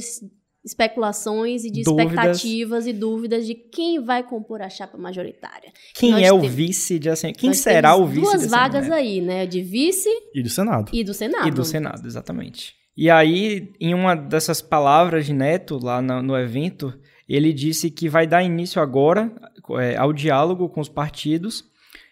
especulações 0.63 1.63
e 1.63 1.71
de 1.71 1.83
dúvidas. 1.83 2.11
expectativas 2.11 2.87
e 2.87 2.93
dúvidas 2.93 3.47
de 3.47 3.55
quem 3.55 4.03
vai 4.03 4.23
compor 4.23 4.61
a 4.61 4.69
chapa 4.69 4.97
majoritária. 4.97 5.71
Quem 5.93 6.11
Nós 6.11 6.23
é 6.23 6.33
o 6.33 6.41
vice 6.41 6.99
de 6.99 7.09
assim, 7.09 7.31
quem 7.31 7.53
será 7.53 7.95
o 7.95 8.05
vice? 8.05 8.21
Duas 8.21 8.47
vagas 8.47 8.91
aí, 8.91 9.21
né, 9.21 9.45
de 9.45 9.61
vice 9.61 10.09
e 10.33 10.43
do 10.43 10.49
Senado. 10.49 10.89
E 10.93 11.03
do 11.03 11.13
Senado. 11.13 11.47
E 11.47 11.51
do 11.51 11.63
Senado, 11.63 12.05
exatamente. 12.05 12.75
E 12.97 13.09
aí, 13.09 13.71
em 13.79 13.93
uma 13.93 14.15
dessas 14.15 14.61
palavras 14.61 15.25
de 15.25 15.33
Neto, 15.33 15.79
lá 15.81 16.01
no, 16.01 16.21
no 16.21 16.37
evento, 16.37 16.93
ele 17.27 17.53
disse 17.53 17.89
que 17.89 18.09
vai 18.09 18.27
dar 18.27 18.43
início 18.43 18.81
agora 18.81 19.31
é, 19.79 19.95
ao 19.95 20.11
diálogo 20.11 20.67
com 20.67 20.81
os 20.81 20.89
partidos 20.89 21.63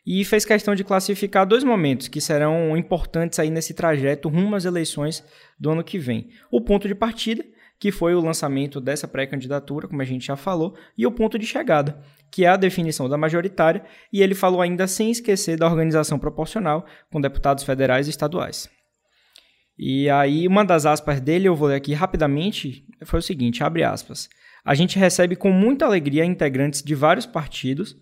e 0.10 0.24
fez 0.24 0.46
questão 0.46 0.74
de 0.74 0.86
classificar 0.86 1.46
dois 1.46 1.66
momentos 1.66 2.08
que 2.08 2.22
serão 2.22 2.78
importantes 2.78 3.40
aí 3.40 3.50
nesse 3.50 3.74
trajeto 3.74 4.30
rumo 4.30 4.56
às 4.56 4.64
eleições 4.64 5.22
do 5.60 5.70
ano 5.70 5.84
que 5.84 6.00
vem. 6.00 6.30
O 6.50 6.62
ponto 6.62 6.88
de 6.88 6.96
partida, 6.96 7.44
que 7.78 7.92
foi 7.92 8.16
o 8.16 8.22
lançamento 8.22 8.80
dessa 8.80 9.06
pré-candidatura, 9.06 9.86
como 9.86 10.02
a 10.02 10.06
gente 10.06 10.26
já 10.26 10.38
falou, 10.38 10.78
e 10.98 11.06
o 11.06 11.12
ponto 11.12 11.38
de 11.38 11.46
chegada, 11.46 12.02
que 12.32 12.46
é 12.46 12.48
a 12.48 12.56
definição 12.56 13.10
da 13.10 13.18
majoritária, 13.18 13.84
e 14.12 14.22
ele 14.22 14.34
falou 14.34 14.62
ainda 14.62 14.88
sem 14.88 15.12
esquecer 15.12 15.58
da 15.58 15.68
organização 15.68 16.18
proporcional 16.18 16.86
com 17.12 17.20
deputados 17.20 17.66
federais 17.66 18.08
e 18.08 18.10
estaduais. 18.10 18.70
E 19.78 20.10
aí, 20.10 20.48
uma 20.48 20.64
das 20.64 20.86
aspas 20.86 21.20
dele, 21.20 21.50
eu 21.50 21.56
vou 21.56 21.68
ler 21.68 21.76
aqui 21.76 21.94
rapidamente, 21.94 22.86
foi 23.04 23.20
o 23.20 23.22
seguinte, 23.22 23.62
abre 23.62 23.84
aspas. 23.84 24.30
A 24.64 24.74
gente 24.74 24.98
recebe 24.98 25.36
com 25.36 25.52
muita 25.52 25.86
alegria 25.86 26.24
integrantes 26.24 26.82
de 26.82 26.96
vários 26.96 27.26
partidos, 27.26 27.94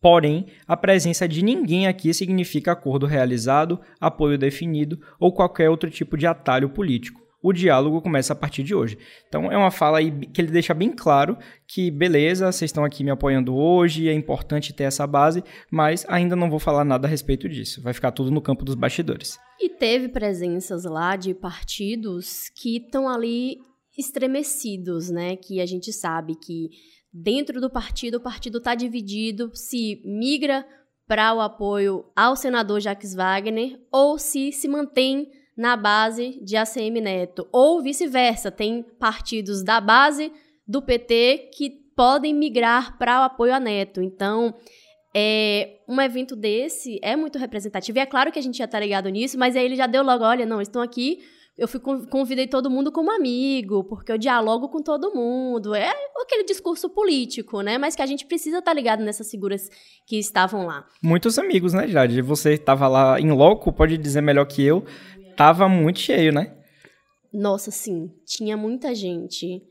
porém, 0.00 0.46
a 0.66 0.76
presença 0.76 1.28
de 1.28 1.42
ninguém 1.42 1.86
aqui 1.86 2.12
significa 2.14 2.72
acordo 2.72 3.06
realizado, 3.06 3.80
apoio 4.00 4.38
definido 4.38 5.00
ou 5.18 5.32
qualquer 5.32 5.68
outro 5.68 5.90
tipo 5.90 6.16
de 6.16 6.26
atalho 6.26 6.70
político 6.70 7.20
o 7.42 7.52
diálogo 7.52 8.02
começa 8.02 8.32
a 8.32 8.36
partir 8.36 8.62
de 8.62 8.74
hoje. 8.74 8.98
Então 9.28 9.50
é 9.50 9.56
uma 9.56 9.70
fala 9.70 9.98
aí 9.98 10.10
que 10.10 10.40
ele 10.40 10.50
deixa 10.50 10.74
bem 10.74 10.90
claro 10.90 11.38
que 11.66 11.90
beleza, 11.90 12.50
vocês 12.50 12.68
estão 12.68 12.84
aqui 12.84 13.02
me 13.02 13.10
apoiando 13.10 13.54
hoje, 13.54 14.08
é 14.08 14.12
importante 14.12 14.72
ter 14.72 14.84
essa 14.84 15.06
base, 15.06 15.42
mas 15.70 16.04
ainda 16.08 16.36
não 16.36 16.50
vou 16.50 16.58
falar 16.58 16.84
nada 16.84 17.06
a 17.06 17.10
respeito 17.10 17.48
disso. 17.48 17.80
Vai 17.82 17.92
ficar 17.92 18.12
tudo 18.12 18.30
no 18.30 18.42
campo 18.42 18.64
dos 18.64 18.74
bastidores. 18.74 19.38
E 19.58 19.68
teve 19.68 20.08
presenças 20.08 20.84
lá 20.84 21.16
de 21.16 21.34
partidos 21.34 22.50
que 22.54 22.76
estão 22.76 23.08
ali 23.08 23.58
estremecidos, 23.96 25.10
né? 25.10 25.36
Que 25.36 25.60
a 25.60 25.66
gente 25.66 25.92
sabe 25.92 26.34
que 26.34 26.70
dentro 27.12 27.60
do 27.60 27.70
partido 27.70 28.16
o 28.16 28.20
partido 28.20 28.58
está 28.58 28.74
dividido 28.74 29.50
se 29.54 30.00
migra 30.04 30.66
para 31.06 31.34
o 31.34 31.40
apoio 31.40 32.04
ao 32.14 32.36
senador 32.36 32.80
Jacques 32.80 33.14
Wagner 33.14 33.80
ou 33.90 34.18
se 34.18 34.52
se 34.52 34.68
mantém 34.68 35.28
na 35.56 35.76
base 35.76 36.38
de 36.42 36.56
ACM 36.56 37.00
Neto. 37.02 37.46
Ou 37.52 37.82
vice-versa, 37.82 38.50
tem 38.50 38.82
partidos 38.98 39.62
da 39.62 39.80
base 39.80 40.32
do 40.66 40.80
PT 40.80 41.50
que 41.52 41.70
podem 41.94 42.32
migrar 42.32 42.96
para 42.96 43.20
o 43.20 43.24
apoio 43.24 43.52
a 43.52 43.60
Neto. 43.60 44.00
Então, 44.00 44.54
é, 45.14 45.80
um 45.88 46.00
evento 46.00 46.34
desse 46.34 46.98
é 47.02 47.14
muito 47.16 47.38
representativo. 47.38 47.98
E 47.98 48.00
é 48.00 48.06
claro 48.06 48.32
que 48.32 48.38
a 48.38 48.42
gente 48.42 48.56
já 48.56 48.64
está 48.64 48.80
ligado 48.80 49.08
nisso, 49.08 49.38
mas 49.38 49.56
aí 49.56 49.64
ele 49.64 49.76
já 49.76 49.86
deu 49.86 50.02
logo, 50.02 50.24
olha, 50.24 50.46
não, 50.46 50.62
estão 50.62 50.80
aqui 50.80 51.18
eu 51.58 51.68
fui, 51.68 51.80
convidei 51.80 52.46
todo 52.46 52.70
mundo 52.70 52.90
como 52.90 53.10
amigo, 53.10 53.84
porque 53.84 54.10
eu 54.10 54.18
dialogo 54.18 54.68
com 54.68 54.82
todo 54.82 55.14
mundo. 55.14 55.74
É 55.74 55.92
aquele 56.22 56.44
discurso 56.44 56.88
político, 56.88 57.60
né? 57.60 57.76
Mas 57.76 57.94
que 57.94 58.02
a 58.02 58.06
gente 58.06 58.24
precisa 58.24 58.58
estar 58.58 58.70
tá 58.70 58.74
ligado 58.74 59.02
nessas 59.02 59.30
figuras 59.30 59.68
que 60.06 60.18
estavam 60.18 60.66
lá. 60.66 60.86
Muitos 61.02 61.38
amigos, 61.38 61.72
né, 61.74 61.86
Jade? 61.86 62.22
Você 62.22 62.54
estava 62.54 62.88
lá 62.88 63.20
em 63.20 63.30
loco, 63.30 63.72
pode 63.72 63.98
dizer 63.98 64.20
melhor 64.20 64.46
que 64.46 64.62
eu. 64.62 64.84
Tava 65.36 65.68
muito 65.68 65.98
cheio, 66.00 66.32
né? 66.32 66.56
Nossa, 67.32 67.70
sim. 67.70 68.10
Tinha 68.26 68.56
muita 68.56 68.94
gente. 68.94 69.62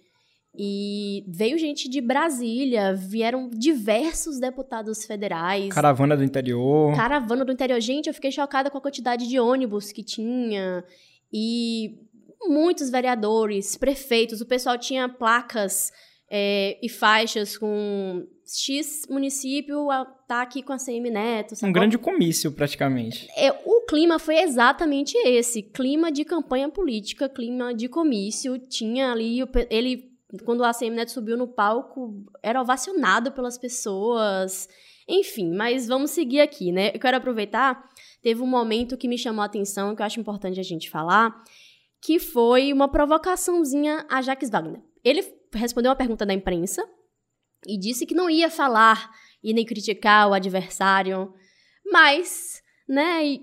E 0.58 1.24
veio 1.28 1.58
gente 1.58 1.88
de 1.90 2.02
Brasília, 2.02 2.94
vieram 2.94 3.50
diversos 3.50 4.40
deputados 4.40 5.06
federais. 5.06 5.74
Caravana 5.74 6.18
do 6.18 6.24
interior. 6.24 6.96
Caravana 6.96 7.46
do 7.46 7.52
interior. 7.52 7.80
Gente, 7.80 8.08
eu 8.08 8.14
fiquei 8.14 8.32
chocada 8.32 8.70
com 8.70 8.78
a 8.78 8.82
quantidade 8.82 9.28
de 9.28 9.40
ônibus 9.40 9.92
que 9.92 10.04
tinha. 10.04 10.84
E 11.32 11.98
muitos 12.48 12.90
vereadores, 12.90 13.76
prefeitos, 13.76 14.42
o 14.42 14.46
pessoal 14.46 14.78
tinha 14.78 15.08
placas 15.08 15.92
é, 16.30 16.78
e 16.82 16.88
faixas 16.88 17.58
com 17.58 18.26
X 18.46 19.08
município 19.10 19.88
tá 20.28 20.42
aqui 20.42 20.64
com 20.64 20.74
a 20.74 20.78
CM 20.78 21.10
Neto. 21.10 21.54
Um 21.64 21.72
grande 21.72 21.98
comício, 21.98 22.52
praticamente. 22.52 23.28
É, 23.36 23.52
o 23.52 23.86
clima 23.86 24.18
foi 24.18 24.40
exatamente 24.40 25.16
esse: 25.18 25.62
clima 25.62 26.12
de 26.12 26.26
campanha 26.26 26.70
política, 26.70 27.30
clima 27.30 27.74
de 27.74 27.88
comício. 27.88 28.58
Tinha 28.58 29.12
ali. 29.12 29.40
Ele, 29.70 30.09
quando 30.44 30.64
a 30.64 30.74
CM 30.74 30.96
Neto 30.96 31.12
subiu 31.12 31.38
no 31.38 31.48
palco, 31.48 32.24
era 32.44 32.62
ovacionado 32.62 33.32
pelas 33.32 33.58
pessoas. 33.58 34.68
Enfim, 35.08 35.52
mas 35.56 35.88
vamos 35.88 36.12
seguir 36.12 36.40
aqui, 36.40 36.72
né? 36.72 36.92
Eu 36.94 37.00
quero 37.00 37.18
aproveitar 37.18 37.90
teve 38.22 38.42
um 38.42 38.48
momento 38.48 38.98
que 38.98 39.08
me 39.08 39.18
chamou 39.18 39.42
a 39.42 39.46
atenção, 39.46 39.96
que 39.96 40.02
eu 40.02 40.06
acho 40.06 40.20
importante 40.20 40.60
a 40.60 40.64
gente 40.64 40.90
falar, 40.90 41.44
que 42.02 42.20
foi 42.20 42.72
uma 42.72 42.90
provocaçãozinha 42.90 44.06
a 44.10 44.22
Jacques 44.22 44.50
Wagner. 44.50 44.82
Ele 45.04 45.26
respondeu 45.54 45.90
uma 45.90 45.96
pergunta 45.96 46.26
da 46.26 46.34
imprensa 46.34 46.88
e 47.66 47.78
disse 47.78 48.06
que 48.06 48.14
não 48.14 48.30
ia 48.30 48.50
falar 48.50 49.10
e 49.44 49.54
nem 49.54 49.66
criticar 49.66 50.30
o 50.30 50.34
adversário, 50.34 51.34
mas, 51.86 52.62
né, 52.88 53.40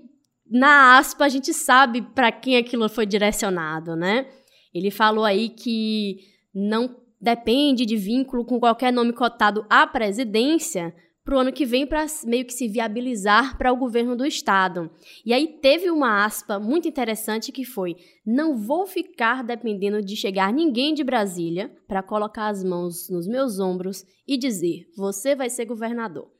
na 0.49 0.97
aspa 0.97 1.25
a 1.25 1.29
gente 1.29 1.53
sabe 1.53 2.01
para 2.01 2.31
quem 2.31 2.57
aquilo 2.57 2.87
foi 2.87 3.05
direcionado, 3.05 3.95
né? 3.95 4.29
Ele 4.73 4.91
falou 4.91 5.25
aí 5.25 5.49
que 5.49 6.36
não 6.59 6.95
depende 7.21 7.85
de 7.85 7.95
vínculo 7.95 8.43
com 8.43 8.59
qualquer 8.59 8.91
nome 8.91 9.13
cotado 9.13 9.65
à 9.69 9.85
presidência, 9.85 10.93
para 11.27 11.35
o 11.35 11.39
ano 11.39 11.51
que 11.51 11.65
vem 11.65 11.85
para 11.85 12.05
meio 12.23 12.45
que 12.45 12.53
se 12.53 12.69
viabilizar 12.69 13.57
para 13.57 13.73
o 13.73 13.75
governo 13.75 14.15
do 14.15 14.25
estado. 14.25 14.89
E 15.25 15.33
aí 15.33 15.59
teve 15.61 15.91
uma 15.91 16.23
aspa 16.23 16.57
muito 16.57 16.87
interessante 16.87 17.51
que 17.51 17.65
foi: 17.65 17.97
não 18.25 18.55
vou 18.55 18.87
ficar 18.87 19.43
dependendo 19.43 20.01
de 20.01 20.15
chegar 20.15 20.53
ninguém 20.53 20.93
de 20.93 21.03
Brasília 21.03 21.69
para 21.85 22.01
colocar 22.01 22.47
as 22.47 22.63
mãos 22.63 23.09
nos 23.09 23.27
meus 23.27 23.59
ombros 23.59 24.05
e 24.25 24.37
dizer 24.37 24.87
você 24.95 25.35
vai 25.35 25.49
ser 25.49 25.65
governador. 25.65 26.31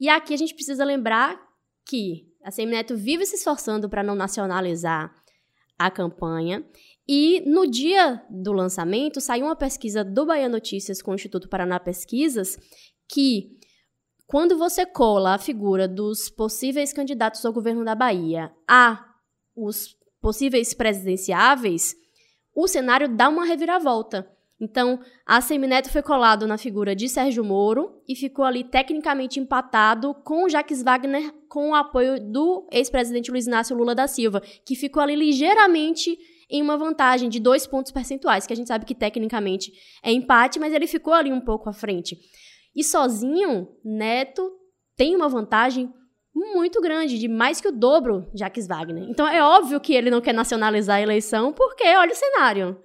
E 0.00 0.08
aqui 0.08 0.34
a 0.34 0.36
gente 0.36 0.52
precisa 0.52 0.84
lembrar 0.84 1.40
que 1.86 2.26
a 2.42 2.50
Semineto 2.50 2.96
vive 2.96 3.24
se 3.24 3.36
esforçando 3.36 3.88
para 3.88 4.02
não 4.02 4.16
nacionalizar 4.16 5.14
a 5.78 5.92
campanha. 5.92 6.66
E 7.08 7.42
no 7.46 7.66
dia 7.66 8.22
do 8.28 8.52
lançamento 8.52 9.18
saiu 9.18 9.46
uma 9.46 9.56
pesquisa 9.56 10.04
do 10.04 10.26
Bahia 10.26 10.48
Notícias 10.48 11.00
com 11.00 11.12
o 11.12 11.14
Instituto 11.14 11.48
Paraná 11.48 11.80
Pesquisas 11.80 12.58
que 13.08 13.56
quando 14.26 14.58
você 14.58 14.84
cola 14.84 15.32
a 15.34 15.38
figura 15.38 15.88
dos 15.88 16.28
possíveis 16.28 16.92
candidatos 16.92 17.42
ao 17.46 17.52
governo 17.52 17.82
da 17.82 17.94
Bahia 17.94 18.52
a 18.68 19.06
os 19.56 19.96
possíveis 20.20 20.74
presidenciáveis, 20.74 21.96
o 22.54 22.68
cenário 22.68 23.08
dá 23.08 23.30
uma 23.30 23.46
reviravolta. 23.46 24.30
Então, 24.60 25.00
a 25.24 25.40
Semineto 25.40 25.90
foi 25.90 26.02
colado 26.02 26.46
na 26.46 26.58
figura 26.58 26.94
de 26.94 27.08
Sérgio 27.08 27.44
Moro 27.44 28.02
e 28.06 28.14
ficou 28.14 28.44
ali 28.44 28.64
tecnicamente 28.64 29.40
empatado 29.40 30.12
com 30.24 30.48
Jacques 30.48 30.82
Wagner 30.82 31.32
com 31.48 31.70
o 31.70 31.74
apoio 31.74 32.20
do 32.20 32.68
ex-presidente 32.70 33.30
Luiz 33.30 33.46
Inácio 33.46 33.76
Lula 33.76 33.94
da 33.94 34.06
Silva, 34.06 34.42
que 34.64 34.74
ficou 34.74 35.02
ali 35.02 35.14
ligeiramente 35.14 36.18
em 36.50 36.62
uma 36.62 36.76
vantagem 36.76 37.28
de 37.28 37.38
dois 37.38 37.66
pontos 37.66 37.92
percentuais, 37.92 38.46
que 38.46 38.52
a 38.52 38.56
gente 38.56 38.68
sabe 38.68 38.84
que 38.84 38.94
tecnicamente 38.94 39.72
é 40.02 40.10
empate, 40.10 40.58
mas 40.58 40.72
ele 40.72 40.86
ficou 40.86 41.12
ali 41.12 41.32
um 41.32 41.40
pouco 41.40 41.68
à 41.68 41.72
frente. 41.72 42.16
E 42.74 42.82
sozinho, 42.82 43.68
Neto 43.84 44.50
tem 44.96 45.14
uma 45.14 45.28
vantagem 45.28 45.92
muito 46.34 46.80
grande, 46.80 47.18
de 47.18 47.28
mais 47.28 47.60
que 47.60 47.68
o 47.68 47.72
dobro 47.72 48.30
Jacques 48.34 48.66
Wagner. 48.66 49.08
Então 49.08 49.26
é 49.26 49.42
óbvio 49.42 49.80
que 49.80 49.92
ele 49.92 50.10
não 50.10 50.20
quer 50.20 50.32
nacionalizar 50.32 50.96
a 50.96 51.02
eleição, 51.02 51.52
porque 51.52 51.84
olha 51.96 52.12
o 52.12 52.16
cenário. 52.16 52.80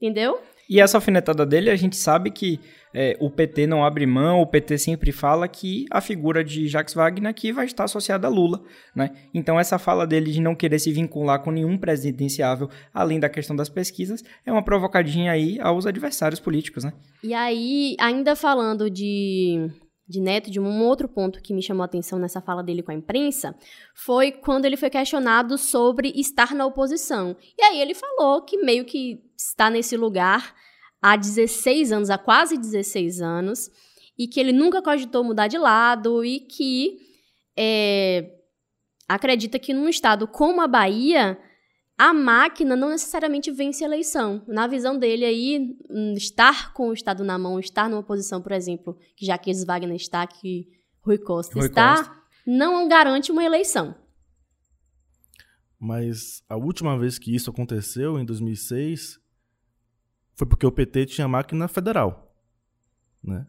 Entendeu? 0.00 0.40
E 0.72 0.80
essa 0.80 0.96
alfinetada 0.96 1.44
dele, 1.44 1.68
a 1.68 1.76
gente 1.76 1.96
sabe 1.96 2.30
que 2.30 2.58
é, 2.94 3.14
o 3.20 3.28
PT 3.28 3.66
não 3.66 3.84
abre 3.84 4.06
mão, 4.06 4.40
o 4.40 4.46
PT 4.46 4.78
sempre 4.78 5.12
fala 5.12 5.46
que 5.46 5.84
a 5.90 6.00
figura 6.00 6.42
de 6.42 6.66
Jacques 6.66 6.94
Wagner 6.94 7.28
aqui 7.28 7.52
vai 7.52 7.66
estar 7.66 7.84
associada 7.84 8.26
a 8.26 8.30
Lula, 8.30 8.62
né? 8.96 9.10
Então 9.34 9.60
essa 9.60 9.78
fala 9.78 10.06
dele 10.06 10.32
de 10.32 10.40
não 10.40 10.54
querer 10.54 10.78
se 10.78 10.90
vincular 10.90 11.42
com 11.42 11.50
nenhum 11.50 11.76
presidenciável, 11.76 12.70
além 12.94 13.20
da 13.20 13.28
questão 13.28 13.54
das 13.54 13.68
pesquisas, 13.68 14.24
é 14.46 14.50
uma 14.50 14.64
provocadinha 14.64 15.30
aí 15.30 15.60
aos 15.60 15.84
adversários 15.84 16.40
políticos, 16.40 16.84
né? 16.84 16.94
E 17.22 17.34
aí, 17.34 17.94
ainda 18.00 18.34
falando 18.34 18.88
de 18.88 19.68
de 20.08 20.20
Neto, 20.20 20.50
de 20.50 20.60
um 20.60 20.82
outro 20.82 21.08
ponto 21.08 21.40
que 21.40 21.54
me 21.54 21.62
chamou 21.62 21.82
a 21.82 21.86
atenção 21.86 22.18
nessa 22.18 22.40
fala 22.40 22.62
dele 22.62 22.82
com 22.82 22.90
a 22.90 22.94
imprensa, 22.94 23.54
foi 23.94 24.30
quando 24.30 24.66
ele 24.66 24.76
foi 24.76 24.90
questionado 24.90 25.56
sobre 25.56 26.12
estar 26.14 26.54
na 26.54 26.66
oposição. 26.66 27.36
E 27.58 27.62
aí 27.62 27.80
ele 27.80 27.94
falou 27.94 28.42
que 28.42 28.58
meio 28.58 28.84
que 28.84 29.20
está 29.50 29.70
nesse 29.70 29.96
lugar 29.96 30.54
há 31.00 31.16
16 31.16 31.92
anos, 31.92 32.10
há 32.10 32.18
quase 32.18 32.56
16 32.56 33.20
anos, 33.20 33.70
e 34.16 34.28
que 34.28 34.38
ele 34.38 34.52
nunca 34.52 34.82
cogitou 34.82 35.24
mudar 35.24 35.48
de 35.48 35.58
lado 35.58 36.24
e 36.24 36.40
que 36.40 36.98
é, 37.56 38.30
acredita 39.08 39.58
que 39.58 39.74
num 39.74 39.88
estado 39.88 40.26
como 40.26 40.60
a 40.60 40.66
Bahia 40.66 41.38
a 41.98 42.12
máquina 42.12 42.74
não 42.74 42.90
necessariamente 42.90 43.50
vence 43.50 43.84
a 43.84 43.86
eleição. 43.86 44.42
Na 44.48 44.66
visão 44.66 44.98
dele 44.98 45.24
aí, 45.24 45.76
hum, 45.88 46.14
estar 46.16 46.72
com 46.72 46.88
o 46.88 46.92
Estado 46.92 47.22
na 47.22 47.38
mão, 47.38 47.60
estar 47.60 47.88
numa 47.88 48.02
posição, 48.02 48.42
por 48.42 48.52
exemplo, 48.52 48.96
que 49.16 49.24
Jaques 49.24 49.64
Wagner 49.64 49.94
está, 49.94 50.26
que 50.26 50.66
Rui 51.00 51.18
Costa 51.18 51.54
Rui 51.54 51.68
está, 51.68 51.98
Costa. 51.98 52.16
não 52.46 52.88
garante 52.88 53.30
uma 53.30 53.44
eleição. 53.44 53.94
Mas 55.78 56.42
a 56.48 56.56
última 56.56 56.98
vez 56.98 57.18
que 57.18 57.34
isso 57.34 57.50
aconteceu, 57.50 58.18
em 58.18 58.24
2006, 58.24 59.21
foi 60.34 60.46
porque 60.46 60.66
o 60.66 60.72
PT 60.72 61.06
tinha 61.06 61.28
máquina 61.28 61.68
federal. 61.68 62.34
Né? 63.22 63.46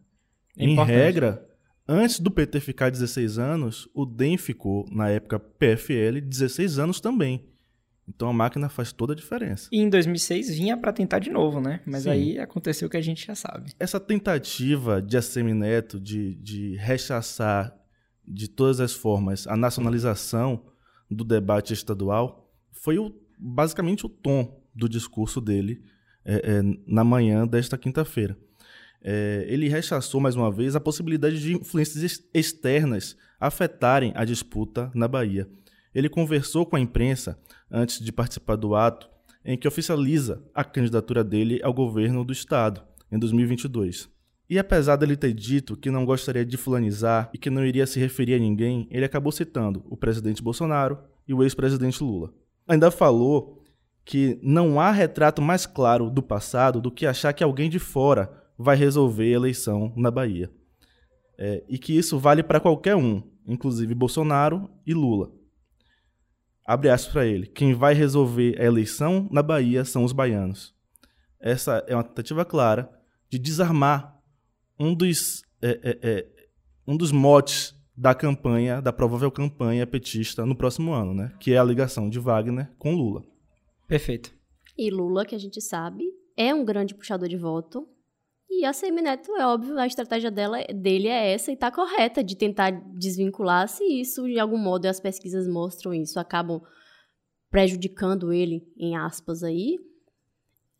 É 0.58 0.66
em 0.66 0.76
regra, 0.76 1.48
antes 1.88 2.20
do 2.20 2.30
PT 2.30 2.60
ficar 2.60 2.92
16 2.92 3.38
anos, 3.38 3.90
o 3.94 4.06
DEM 4.06 4.38
ficou, 4.38 4.86
na 4.92 5.10
época 5.10 5.40
PFL, 5.40 6.22
16 6.22 6.80
anos 6.80 7.00
também. 7.00 7.50
Então 8.08 8.28
a 8.28 8.34
máquina 8.34 8.68
faz 8.68 8.92
toda 8.92 9.14
a 9.14 9.16
diferença. 9.16 9.70
E 9.72 9.80
em 9.80 9.90
2006 9.90 10.50
vinha 10.50 10.76
para 10.76 10.92
tentar 10.92 11.20
de 11.20 11.30
novo, 11.30 11.62
né? 11.62 11.80
Mas 11.86 12.04
Sim. 12.04 12.10
aí 12.10 12.40
aconteceu 12.40 12.88
o 12.88 12.92
que 12.92 12.98
a 12.98 13.02
gente 13.02 13.26
já 13.26 13.34
sabe. 13.34 13.72
Essa 13.80 14.00
tentativa 14.00 15.02
de 15.02 15.16
Assemineto 15.16 16.00
de, 16.00 16.36
de 16.36 16.76
rechaçar 16.76 17.74
de 18.28 18.48
todas 18.50 18.80
as 18.80 18.94
formas 18.94 19.48
a 19.48 19.56
nacionalização 19.56 20.66
do 21.10 21.24
debate 21.24 21.74
estadual 21.74 22.54
foi 22.72 22.98
o, 22.98 23.14
basicamente 23.38 24.06
o 24.06 24.10
tom 24.10 24.62
do 24.74 24.90
discurso 24.90 25.40
dele 25.40 25.84
é, 26.26 26.36
é, 26.36 26.62
na 26.88 27.04
manhã 27.04 27.48
desta 27.48 27.78
quinta-feira. 27.78 28.38
É, 29.02 29.46
ele 29.50 29.68
rechaçou 29.68 30.22
mais 30.22 30.36
uma 30.36 30.50
vez 30.50 30.76
a 30.76 30.80
possibilidade 30.80 31.40
de 31.40 31.54
influências 31.54 32.24
externas 32.34 33.18
afetarem 33.40 34.14
a 34.16 34.24
disputa 34.24 34.90
na 34.96 35.08
Bahia. 35.08 35.48
Ele 35.94 36.08
conversou 36.08 36.66
com 36.66 36.76
a 36.76 36.80
imprensa 36.80 37.38
antes 37.70 38.00
de 38.00 38.12
participar 38.12 38.56
do 38.56 38.74
ato 38.74 39.10
em 39.44 39.58
que 39.58 39.68
oficializa 39.68 40.42
a 40.54 40.64
candidatura 40.64 41.24
dele 41.24 41.60
ao 41.62 41.74
governo 41.74 42.24
do 42.24 42.32
estado 42.32 42.82
em 43.12 43.20
2022. 43.20 44.10
E 44.50 44.58
apesar 44.58 44.96
dele 44.96 45.18
ter 45.18 45.34
dito 45.34 45.76
que 45.76 45.92
não 45.92 46.06
gostaria 46.06 46.46
de 46.46 46.58
fulanizar 46.58 47.30
e 47.34 47.38
que 47.38 47.50
não 47.50 47.66
iria 47.66 47.86
se 47.86 48.00
referir 48.00 48.36
a 48.36 48.40
ninguém, 48.40 48.88
ele 48.90 49.06
acabou 49.06 49.32
citando 49.32 49.84
o 49.90 49.98
presidente 49.98 50.44
Bolsonaro 50.44 50.98
e 51.28 51.34
o 51.34 51.44
ex-presidente 51.44 52.04
Lula. 52.04 52.34
Ainda 52.68 52.92
falou 52.92 53.63
que 54.06 54.40
não 54.42 54.80
há 54.80 54.92
retrato 54.92 55.42
mais 55.42 55.66
claro 55.66 56.10
do 56.10 56.22
passado 56.22 56.82
do 56.82 56.92
que 56.92 57.06
achar 57.06 57.34
que 57.34 57.44
alguém 57.44 57.70
de 57.70 57.80
fora 57.80 58.32
vai 58.58 58.76
resolver 58.76 59.26
a 59.26 59.36
eleição 59.36 59.94
na 59.96 60.12
Bahia. 60.12 60.52
É, 61.38 61.64
e 61.68 61.78
que 61.78 61.98
isso 61.98 62.20
vale 62.20 62.44
para 62.44 62.60
qualquer 62.60 62.96
um, 62.96 63.24
inclusive 63.48 63.96
Bolsonaro 63.96 64.70
e 64.86 64.94
Lula 64.94 65.32
abre 66.66 66.90
aspas 66.90 67.12
para 67.12 67.26
ele, 67.26 67.48
quem 67.48 67.74
vai 67.74 67.94
resolver 67.94 68.60
a 68.60 68.64
eleição 68.64 69.28
na 69.32 69.44
Bahia 69.44 69.84
são 69.84 70.04
os 70.04 70.14
baianos. 70.14 70.74
Essa 71.40 71.84
é 71.88 71.96
uma 71.96 72.04
tentativa 72.04 72.46
clara 72.46 72.90
de 73.30 73.38
desarmar 73.38 74.18
um 74.80 74.94
dos, 74.94 75.44
é, 75.62 75.80
é, 75.84 76.00
é, 76.02 76.28
um 76.88 76.96
dos 76.96 77.12
motes 77.12 77.76
da 77.96 78.16
campanha, 78.16 78.82
da 78.82 78.94
provável 78.94 79.30
campanha 79.30 79.86
petista 79.86 80.46
no 80.46 80.56
próximo 80.56 80.94
ano, 80.94 81.14
né? 81.14 81.32
que 81.40 81.54
é 81.54 81.58
a 81.58 81.64
ligação 81.64 82.10
de 82.10 82.18
Wagner 82.18 82.72
com 82.80 82.96
Lula. 82.96 83.24
Perfeito. 83.88 84.34
E 84.78 84.90
Lula, 84.90 85.26
que 85.26 85.36
a 85.36 85.40
gente 85.40 85.62
sabe, 85.62 86.04
é 86.36 86.54
um 86.54 86.66
grande 86.66 86.96
puxador 86.96 87.28
de 87.30 87.38
voto. 87.38 87.88
E 88.50 88.66
a 88.66 88.72
CM 88.72 89.02
Neto, 89.02 89.36
é 89.36 89.48
óbvio, 89.48 89.78
a 89.80 89.88
estratégia 89.88 90.30
dela, 90.30 90.64
dele 90.74 91.08
é 91.08 91.34
essa 91.34 91.52
e 91.52 91.58
tá 91.58 91.72
correta, 91.72 92.24
de 92.24 92.36
tentar 92.36 92.72
desvincular 92.96 93.68
se 93.68 93.84
isso, 93.84 94.26
de 94.26 94.38
algum 94.40 94.58
modo, 94.58 94.86
e 94.86 94.88
as 94.88 95.00
pesquisas 95.00 95.48
mostram 95.48 95.94
isso, 95.94 96.20
acabam 96.20 96.62
prejudicando 97.50 98.32
ele, 98.32 98.64
em 98.78 98.96
aspas 98.96 99.44
aí. 99.44 99.78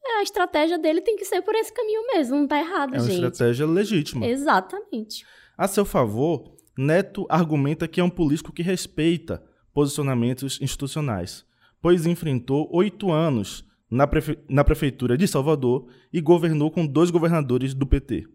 É, 0.06 0.20
a 0.20 0.24
estratégia 0.24 0.78
dele 0.78 1.02
tem 1.02 1.16
que 1.16 1.26
ser 1.26 1.42
por 1.42 1.56
esse 1.56 1.74
caminho 1.74 2.06
mesmo, 2.14 2.36
não 2.36 2.48
tá 2.48 2.60
errado, 2.60 2.94
É 2.94 3.00
uma 3.00 3.06
gente. 3.06 3.24
estratégia 3.24 3.66
legítima. 3.66 4.26
Exatamente. 4.28 5.26
A 5.58 5.68
seu 5.68 5.86
favor, 5.86 6.56
Neto 6.78 7.26
argumenta 7.30 7.88
que 7.88 8.00
é 8.00 8.04
um 8.04 8.10
político 8.10 8.52
que 8.52 8.62
respeita 8.62 9.44
posicionamentos 9.74 10.60
institucionais, 10.62 11.46
pois 11.84 12.06
enfrentou 12.06 12.70
oito 12.72 13.12
anos 13.12 13.66
na, 13.92 14.08
prefe... 14.08 14.40
na 14.50 14.64
prefeitura 14.64 15.18
de 15.18 15.28
Salvador 15.28 15.86
e 16.14 16.22
governou 16.22 16.72
com 16.72 16.88
dois 16.88 17.12
governadores 17.12 17.74
do 17.74 17.86
PT 17.86 18.26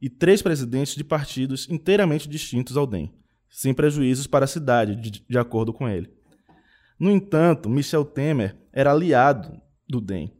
e 0.00 0.08
três 0.08 0.40
presidentes 0.40 0.94
de 0.94 1.02
partidos 1.02 1.68
inteiramente 1.68 2.28
distintos 2.28 2.76
ao 2.76 2.86
DEM, 2.86 3.12
sem 3.50 3.74
prejuízos 3.74 4.28
para 4.28 4.44
a 4.44 4.48
cidade, 4.48 4.94
de, 4.94 5.24
de 5.28 5.38
acordo 5.38 5.72
com 5.72 5.88
ele. 5.88 6.08
No 6.96 7.10
entanto, 7.10 7.68
Michel 7.68 8.04
Temer 8.04 8.56
era 8.72 8.92
aliado 8.92 9.60
do 9.88 10.00
DEM 10.00 10.32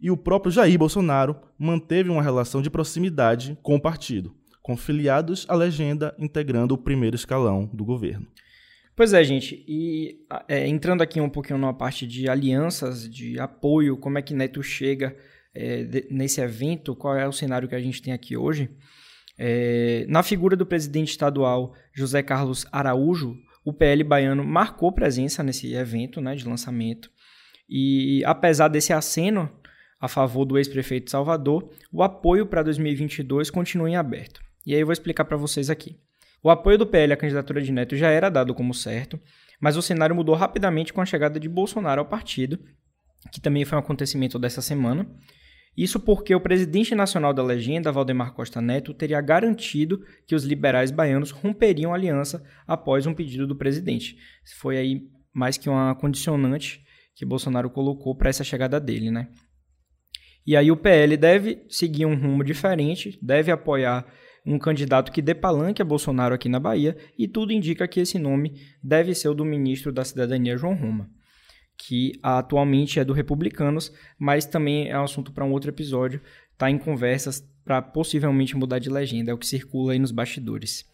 e 0.00 0.08
o 0.08 0.16
próprio 0.16 0.52
Jair 0.52 0.78
Bolsonaro 0.78 1.36
manteve 1.58 2.08
uma 2.08 2.22
relação 2.22 2.62
de 2.62 2.70
proximidade 2.70 3.58
com 3.64 3.74
o 3.74 3.80
partido, 3.80 4.32
com 4.62 4.76
filiados 4.76 5.44
à 5.48 5.56
legenda 5.56 6.14
integrando 6.20 6.72
o 6.72 6.78
primeiro 6.78 7.16
escalão 7.16 7.68
do 7.72 7.84
governo. 7.84 8.28
Pois 8.96 9.12
é, 9.12 9.22
gente, 9.22 9.62
e 9.68 10.26
é, 10.48 10.66
entrando 10.66 11.02
aqui 11.02 11.20
um 11.20 11.28
pouquinho 11.28 11.58
numa 11.58 11.74
parte 11.74 12.06
de 12.06 12.30
alianças, 12.30 13.06
de 13.06 13.38
apoio, 13.38 13.98
como 13.98 14.16
é 14.16 14.22
que 14.22 14.32
Neto 14.32 14.62
chega 14.62 15.14
é, 15.54 15.84
de, 15.84 16.06
nesse 16.10 16.40
evento, 16.40 16.96
qual 16.96 17.14
é 17.14 17.28
o 17.28 17.32
cenário 17.32 17.68
que 17.68 17.74
a 17.74 17.80
gente 17.80 18.00
tem 18.00 18.14
aqui 18.14 18.38
hoje. 18.38 18.70
É, 19.38 20.06
na 20.08 20.22
figura 20.22 20.56
do 20.56 20.64
presidente 20.64 21.10
estadual 21.10 21.74
José 21.94 22.22
Carlos 22.22 22.64
Araújo, 22.72 23.36
o 23.62 23.70
PL 23.70 24.02
baiano 24.02 24.42
marcou 24.42 24.90
presença 24.90 25.42
nesse 25.42 25.74
evento 25.74 26.18
né, 26.22 26.34
de 26.34 26.48
lançamento. 26.48 27.10
E 27.68 28.22
apesar 28.24 28.68
desse 28.68 28.94
aceno 28.94 29.52
a 30.00 30.08
favor 30.08 30.46
do 30.46 30.56
ex-prefeito 30.56 31.10
Salvador, 31.10 31.70
o 31.92 32.02
apoio 32.02 32.46
para 32.46 32.62
2022 32.62 33.50
continua 33.50 33.90
em 33.90 33.96
aberto. 33.96 34.40
E 34.64 34.72
aí 34.74 34.80
eu 34.80 34.86
vou 34.86 34.92
explicar 34.94 35.26
para 35.26 35.36
vocês 35.36 35.68
aqui. 35.68 35.98
O 36.42 36.50
apoio 36.50 36.78
do 36.78 36.86
PL 36.86 37.12
à 37.12 37.16
candidatura 37.16 37.60
de 37.60 37.72
Neto 37.72 37.96
já 37.96 38.10
era 38.10 38.28
dado 38.28 38.54
como 38.54 38.74
certo, 38.74 39.18
mas 39.60 39.76
o 39.76 39.82
cenário 39.82 40.14
mudou 40.14 40.34
rapidamente 40.34 40.92
com 40.92 41.00
a 41.00 41.06
chegada 41.06 41.40
de 41.40 41.48
Bolsonaro 41.48 42.00
ao 42.00 42.06
partido, 42.06 42.58
que 43.32 43.40
também 43.40 43.64
foi 43.64 43.76
um 43.76 43.80
acontecimento 43.80 44.38
dessa 44.38 44.62
semana. 44.62 45.08
Isso 45.76 46.00
porque 46.00 46.34
o 46.34 46.40
presidente 46.40 46.94
nacional 46.94 47.34
da 47.34 47.42
legenda, 47.42 47.92
Valdemar 47.92 48.32
Costa 48.32 48.62
Neto, 48.62 48.94
teria 48.94 49.20
garantido 49.20 50.00
que 50.26 50.34
os 50.34 50.44
liberais 50.44 50.90
baianos 50.90 51.30
romperiam 51.30 51.92
a 51.92 51.96
aliança 51.96 52.42
após 52.66 53.06
um 53.06 53.12
pedido 53.12 53.46
do 53.46 53.56
presidente. 53.56 54.16
Foi 54.58 54.78
aí 54.78 55.02
mais 55.34 55.58
que 55.58 55.68
uma 55.68 55.94
condicionante 55.94 56.82
que 57.14 57.26
Bolsonaro 57.26 57.68
colocou 57.68 58.14
para 58.14 58.30
essa 58.30 58.42
chegada 58.42 58.80
dele, 58.80 59.10
né? 59.10 59.28
E 60.46 60.56
aí 60.56 60.70
o 60.70 60.76
PL 60.76 61.16
deve 61.16 61.66
seguir 61.68 62.06
um 62.06 62.14
rumo 62.14 62.42
diferente, 62.42 63.18
deve 63.20 63.50
apoiar 63.50 64.06
um 64.46 64.58
candidato 64.58 65.10
que 65.10 65.20
dê 65.20 65.34
palanque 65.34 65.82
a 65.82 65.84
Bolsonaro 65.84 66.34
aqui 66.34 66.48
na 66.48 66.60
Bahia, 66.60 66.96
e 67.18 67.26
tudo 67.26 67.52
indica 67.52 67.88
que 67.88 68.00
esse 68.00 68.18
nome 68.18 68.60
deve 68.82 69.14
ser 69.14 69.28
o 69.28 69.34
do 69.34 69.44
ministro 69.44 69.92
da 69.92 70.04
Cidadania, 70.04 70.56
João 70.56 70.74
Roma, 70.74 71.10
que 71.76 72.12
atualmente 72.22 73.00
é 73.00 73.04
do 73.04 73.12
Republicanos, 73.12 73.92
mas 74.18 74.46
também 74.46 74.88
é 74.88 74.98
um 74.98 75.04
assunto 75.04 75.32
para 75.32 75.44
um 75.44 75.52
outro 75.52 75.70
episódio, 75.70 76.20
está 76.52 76.70
em 76.70 76.78
conversas 76.78 77.46
para 77.64 77.82
possivelmente 77.82 78.56
mudar 78.56 78.78
de 78.78 78.88
legenda, 78.88 79.32
é 79.32 79.34
o 79.34 79.38
que 79.38 79.46
circula 79.46 79.92
aí 79.92 79.98
nos 79.98 80.12
bastidores. 80.12 80.86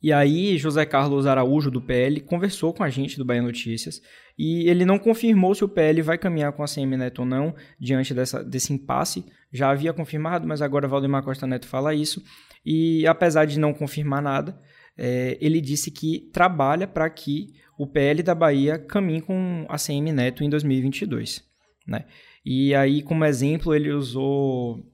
E 0.00 0.12
aí, 0.12 0.56
José 0.56 0.86
Carlos 0.86 1.26
Araújo, 1.26 1.70
do 1.70 1.80
PL, 1.80 2.20
conversou 2.20 2.72
com 2.72 2.84
a 2.84 2.88
gente 2.88 3.18
do 3.18 3.24
Bahia 3.24 3.42
Notícias 3.42 4.00
e 4.38 4.68
ele 4.68 4.84
não 4.84 4.98
confirmou 4.98 5.54
se 5.54 5.64
o 5.64 5.68
PL 5.68 6.00
vai 6.02 6.16
caminhar 6.16 6.52
com 6.52 6.62
a 6.62 6.66
CM 6.66 6.96
Neto 6.96 7.20
ou 7.20 7.26
não 7.26 7.54
diante 7.80 8.14
dessa, 8.14 8.44
desse 8.44 8.72
impasse. 8.72 9.24
Já 9.52 9.70
havia 9.70 9.92
confirmado, 9.92 10.46
mas 10.46 10.62
agora 10.62 10.86
Valdemar 10.86 11.24
Costa 11.24 11.46
Neto 11.46 11.66
fala 11.66 11.94
isso. 11.94 12.22
E 12.64 13.06
apesar 13.06 13.44
de 13.44 13.58
não 13.58 13.74
confirmar 13.74 14.22
nada, 14.22 14.60
é, 14.96 15.36
ele 15.40 15.60
disse 15.60 15.90
que 15.90 16.30
trabalha 16.32 16.86
para 16.86 17.10
que 17.10 17.48
o 17.76 17.86
PL 17.86 18.22
da 18.22 18.34
Bahia 18.34 18.78
caminhe 18.78 19.20
com 19.20 19.66
a 19.68 19.76
CM 19.76 20.12
Neto 20.12 20.44
em 20.44 20.48
2022. 20.48 21.42
Né? 21.86 22.04
E 22.44 22.74
aí, 22.74 23.02
como 23.02 23.24
exemplo, 23.24 23.74
ele 23.74 23.90
usou 23.90 24.84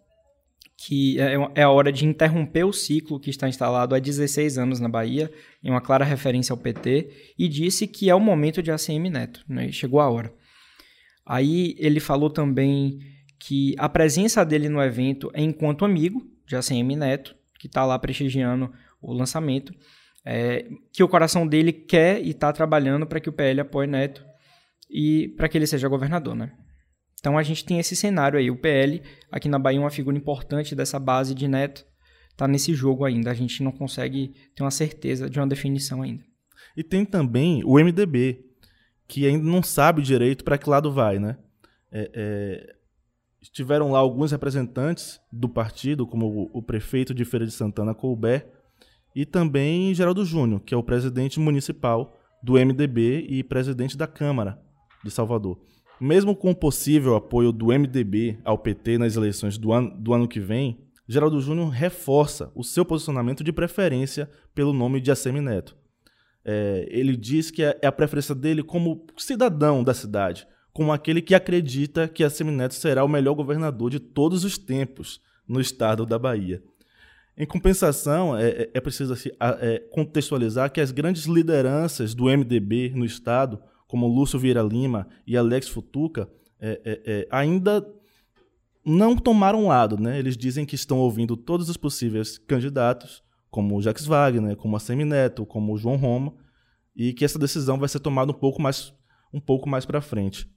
que 0.87 1.17
é 1.55 1.63
a 1.63 1.71
hora 1.71 1.91
de 1.91 2.05
interromper 2.05 2.65
o 2.65 2.73
ciclo 2.73 3.19
que 3.19 3.31
está 3.31 3.49
instalado 3.49 3.95
há 3.95 3.99
16 3.99 4.59
anos 4.59 4.81
na 4.81 4.89
Bahia, 4.89 5.33
em 5.63 5.71
uma 5.71 5.81
clara 5.81 6.05
referência 6.05 6.53
ao 6.53 6.59
PT, 6.59 7.33
e 7.39 7.49
disse 7.49 7.87
que 7.87 8.11
é 8.11 8.15
o 8.15 8.21
momento 8.21 8.63
de 8.63 8.71
ACM 8.71 9.09
Neto, 9.09 9.43
né? 9.49 9.73
chegou 9.73 9.99
a 9.99 10.11
hora. 10.11 10.31
Aí 11.25 11.75
ele 11.79 12.01
falou 12.01 12.29
também 12.29 12.99
que 13.39 13.75
a 13.79 13.89
presença 13.89 14.45
dele 14.45 14.69
no 14.69 14.83
evento 14.83 15.31
é 15.33 15.41
enquanto 15.41 15.87
amigo 15.87 16.23
de 16.47 16.55
ACM 16.55 16.97
Neto, 16.97 17.35
que 17.59 17.67
está 17.67 17.87
lá 17.87 17.99
prestigiando 17.99 18.71
o 19.01 19.15
lançamento, 19.15 19.73
é, 20.23 20.67
que 20.93 21.03
o 21.03 21.09
coração 21.09 21.47
dele 21.47 21.73
quer 21.73 22.23
e 22.23 22.33
está 22.33 22.53
trabalhando 22.53 23.07
para 23.07 23.21
que 23.21 23.31
o 23.31 23.33
PL 23.33 23.63
apoie 23.63 23.87
Neto 23.87 24.23
e 24.91 25.29
para 25.29 25.49
que 25.49 25.57
ele 25.57 25.67
seja 25.67 25.89
governador, 25.89 26.35
né? 26.35 26.53
Então 27.25 27.39
a 27.39 27.43
gente 27.43 27.65
tem 27.65 27.79
esse 27.79 27.97
cenário 27.97 28.39
aí. 28.39 28.51
O 28.51 28.57
PL, 28.57 29.01
aqui 29.33 29.49
na 29.49 29.59
Bahia, 29.59 29.81
uma 29.81 29.89
figura 29.89 30.15
importante 30.15 30.75
dessa 30.75 31.01
base 31.01 31.35
de 31.35 31.49
Neto, 31.49 31.87
está 32.31 32.47
nesse 32.47 32.75
jogo 32.75 33.03
ainda. 33.03 33.31
A 33.31 33.35
gente 33.35 33.63
não 33.63 33.73
consegue 33.73 34.35
ter 34.55 34.63
uma 34.63 34.71
certeza 34.71 35.31
de 35.31 35.41
uma 35.41 35.47
definição 35.47 36.03
ainda. 36.03 36.23
E 36.77 36.85
tem 36.85 37.03
também 37.03 37.63
o 37.65 37.79
MDB, 37.79 38.45
que 39.09 39.27
ainda 39.27 39.43
não 39.43 39.63
sabe 39.63 40.03
direito 40.03 40.45
para 40.45 40.59
que 40.59 40.69
lado 40.69 40.93
vai, 40.93 41.19
né? 41.19 41.39
É, 41.91 42.11
é, 42.13 42.75
estiveram 43.41 43.91
lá 43.91 44.01
alguns 44.01 44.31
representantes 44.31 45.19
do 45.33 45.49
partido, 45.49 46.07
como 46.07 46.27
o, 46.27 46.59
o, 46.59 46.63
prefeito 46.63 47.15
de 47.15 47.25
Feira 47.25 47.47
de 47.47 47.53
Santana, 47.53 47.95
Colbert, 47.95 48.47
e 49.17 49.25
também 49.25 49.95
Geraldo 49.95 50.27
Júnior, 50.27 50.61
que 50.61 50.75
é 50.75 50.77
o 50.77 50.83
presidente 50.83 51.41
municipal 51.41 52.21
do 52.43 52.53
MDB 52.53 53.27
e 53.31 53.43
presidente 53.43 53.97
da 53.97 54.07
Câmara 54.07 54.61
de 55.03 55.11
Salvador. 55.11 55.59
Mesmo 56.01 56.35
com 56.35 56.51
o 56.51 56.57
possível 56.57 57.15
apoio 57.15 57.53
do 57.53 57.67
MDB 57.67 58.39
ao 58.45 58.59
PT 58.59 58.99
nas 58.99 59.17
eleições 59.17 59.57
do 59.57 59.73
ano, 59.73 59.91
do 59.97 60.13
ano 60.13 60.27
que 60.27 60.41
vem, 60.41 60.79
Geraldo 61.07 61.41
Júnior 61.41 61.69
reforça 61.69 62.51
o 62.55 62.65
seu 62.65 62.85
posicionamento 62.85 63.45
de 63.45 63.53
preferência 63.53 64.29
pelo 64.55 64.73
nome 64.73 65.01
de 65.01 65.11
ACM 65.11 65.41
Neto. 65.41 65.77
É, 66.45 66.87
ele 66.91 67.17
diz 67.17 67.51
que 67.51 67.63
é 67.63 67.87
a 67.87 67.93
preferência 67.93 68.35
dele 68.35 68.63
como 68.63 69.07
cidadão 69.17 69.85
da 69.85 69.95
cidade, 69.95 70.47
como 70.73 70.93
aquele 70.93 71.23
que 71.23 71.35
acredita 71.35 72.09
que 72.09 72.25
ACM 72.25 72.51
Neto 72.51 72.75
será 72.75 73.05
o 73.05 73.09
melhor 73.09 73.35
governador 73.35 73.91
de 73.91 74.01
todos 74.01 74.45
os 74.45 74.59
tempos 74.59 75.21
no 75.47 75.61
estado 75.61 76.05
da 76.05 76.19
Bahia. 76.19 76.63
Em 77.37 77.47
compensação, 77.47 78.37
é, 78.37 78.71
é 78.73 78.81
preciso 78.81 79.15
é, 79.61 79.79
contextualizar 79.91 80.71
que 80.71 80.81
as 80.81 80.91
grandes 80.91 81.25
lideranças 81.25 82.15
do 82.15 82.25
MDB 82.25 82.93
no 82.95 83.05
estado 83.05 83.61
como 83.95 84.09
Lúcio 84.09 84.41
Vieira 84.41 84.61
Lima 84.61 85.07
e 85.25 85.37
Alex 85.37 85.69
Futuca, 85.69 86.29
é, 86.61 86.81
é, 86.85 87.03
é, 87.07 87.29
ainda 87.31 87.87
não 88.85 89.15
tomaram 89.15 89.69
lado. 89.69 89.97
Né? 89.97 90.19
Eles 90.19 90.37
dizem 90.37 90.67
que 90.67 90.75
estão 90.75 90.99
ouvindo 90.99 91.37
todos 91.37 91.69
os 91.69 91.77
possíveis 91.77 92.37
candidatos, 92.37 93.23
como 93.53 93.77
o 93.77 93.81
Jacques 93.81 94.05
Wagner, 94.05 94.57
como 94.57 94.75
a 94.75 94.81
Semineto, 94.81 95.47
como 95.47 95.73
o 95.73 95.77
João 95.77 95.95
Roma, 95.95 96.35
e 96.97 97.13
que 97.13 97.25
essa 97.25 97.39
decisão 97.39 97.79
vai 97.79 97.89
ser 97.89 98.01
tomada 98.01 98.33
um 98.33 98.35
pouco 98.35 98.61
mais, 98.61 98.93
um 99.33 99.39
pouco 99.39 99.69
mais 99.69 99.87
para 99.87 100.01
frente. 100.01 100.51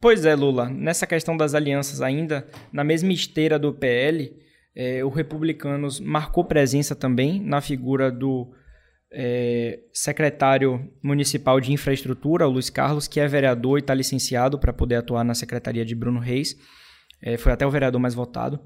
Pois 0.00 0.24
é, 0.24 0.32
Lula. 0.36 0.70
Nessa 0.70 1.04
questão 1.04 1.36
das 1.36 1.54
alianças 1.54 2.00
ainda, 2.00 2.46
na 2.72 2.84
mesma 2.84 3.12
esteira 3.12 3.58
do 3.58 3.74
PL, 3.74 4.36
é, 4.72 5.04
o 5.04 5.08
Republicanos 5.08 5.98
marcou 5.98 6.44
presença 6.44 6.94
também 6.94 7.40
na 7.40 7.60
figura 7.60 8.08
do 8.08 8.52
é, 9.12 9.80
secretário 9.92 10.90
municipal 11.02 11.60
de 11.60 11.72
infraestrutura, 11.72 12.48
o 12.48 12.50
Luiz 12.50 12.70
Carlos, 12.70 13.06
que 13.06 13.20
é 13.20 13.28
vereador 13.28 13.78
e 13.78 13.80
está 13.80 13.94
licenciado 13.94 14.58
para 14.58 14.72
poder 14.72 14.96
atuar 14.96 15.24
na 15.24 15.34
secretaria 15.34 15.84
de 15.84 15.94
Bruno 15.94 16.18
Reis. 16.18 16.56
É, 17.20 17.36
foi 17.36 17.52
até 17.52 17.66
o 17.66 17.70
vereador 17.70 18.00
mais 18.00 18.14
votado 18.14 18.60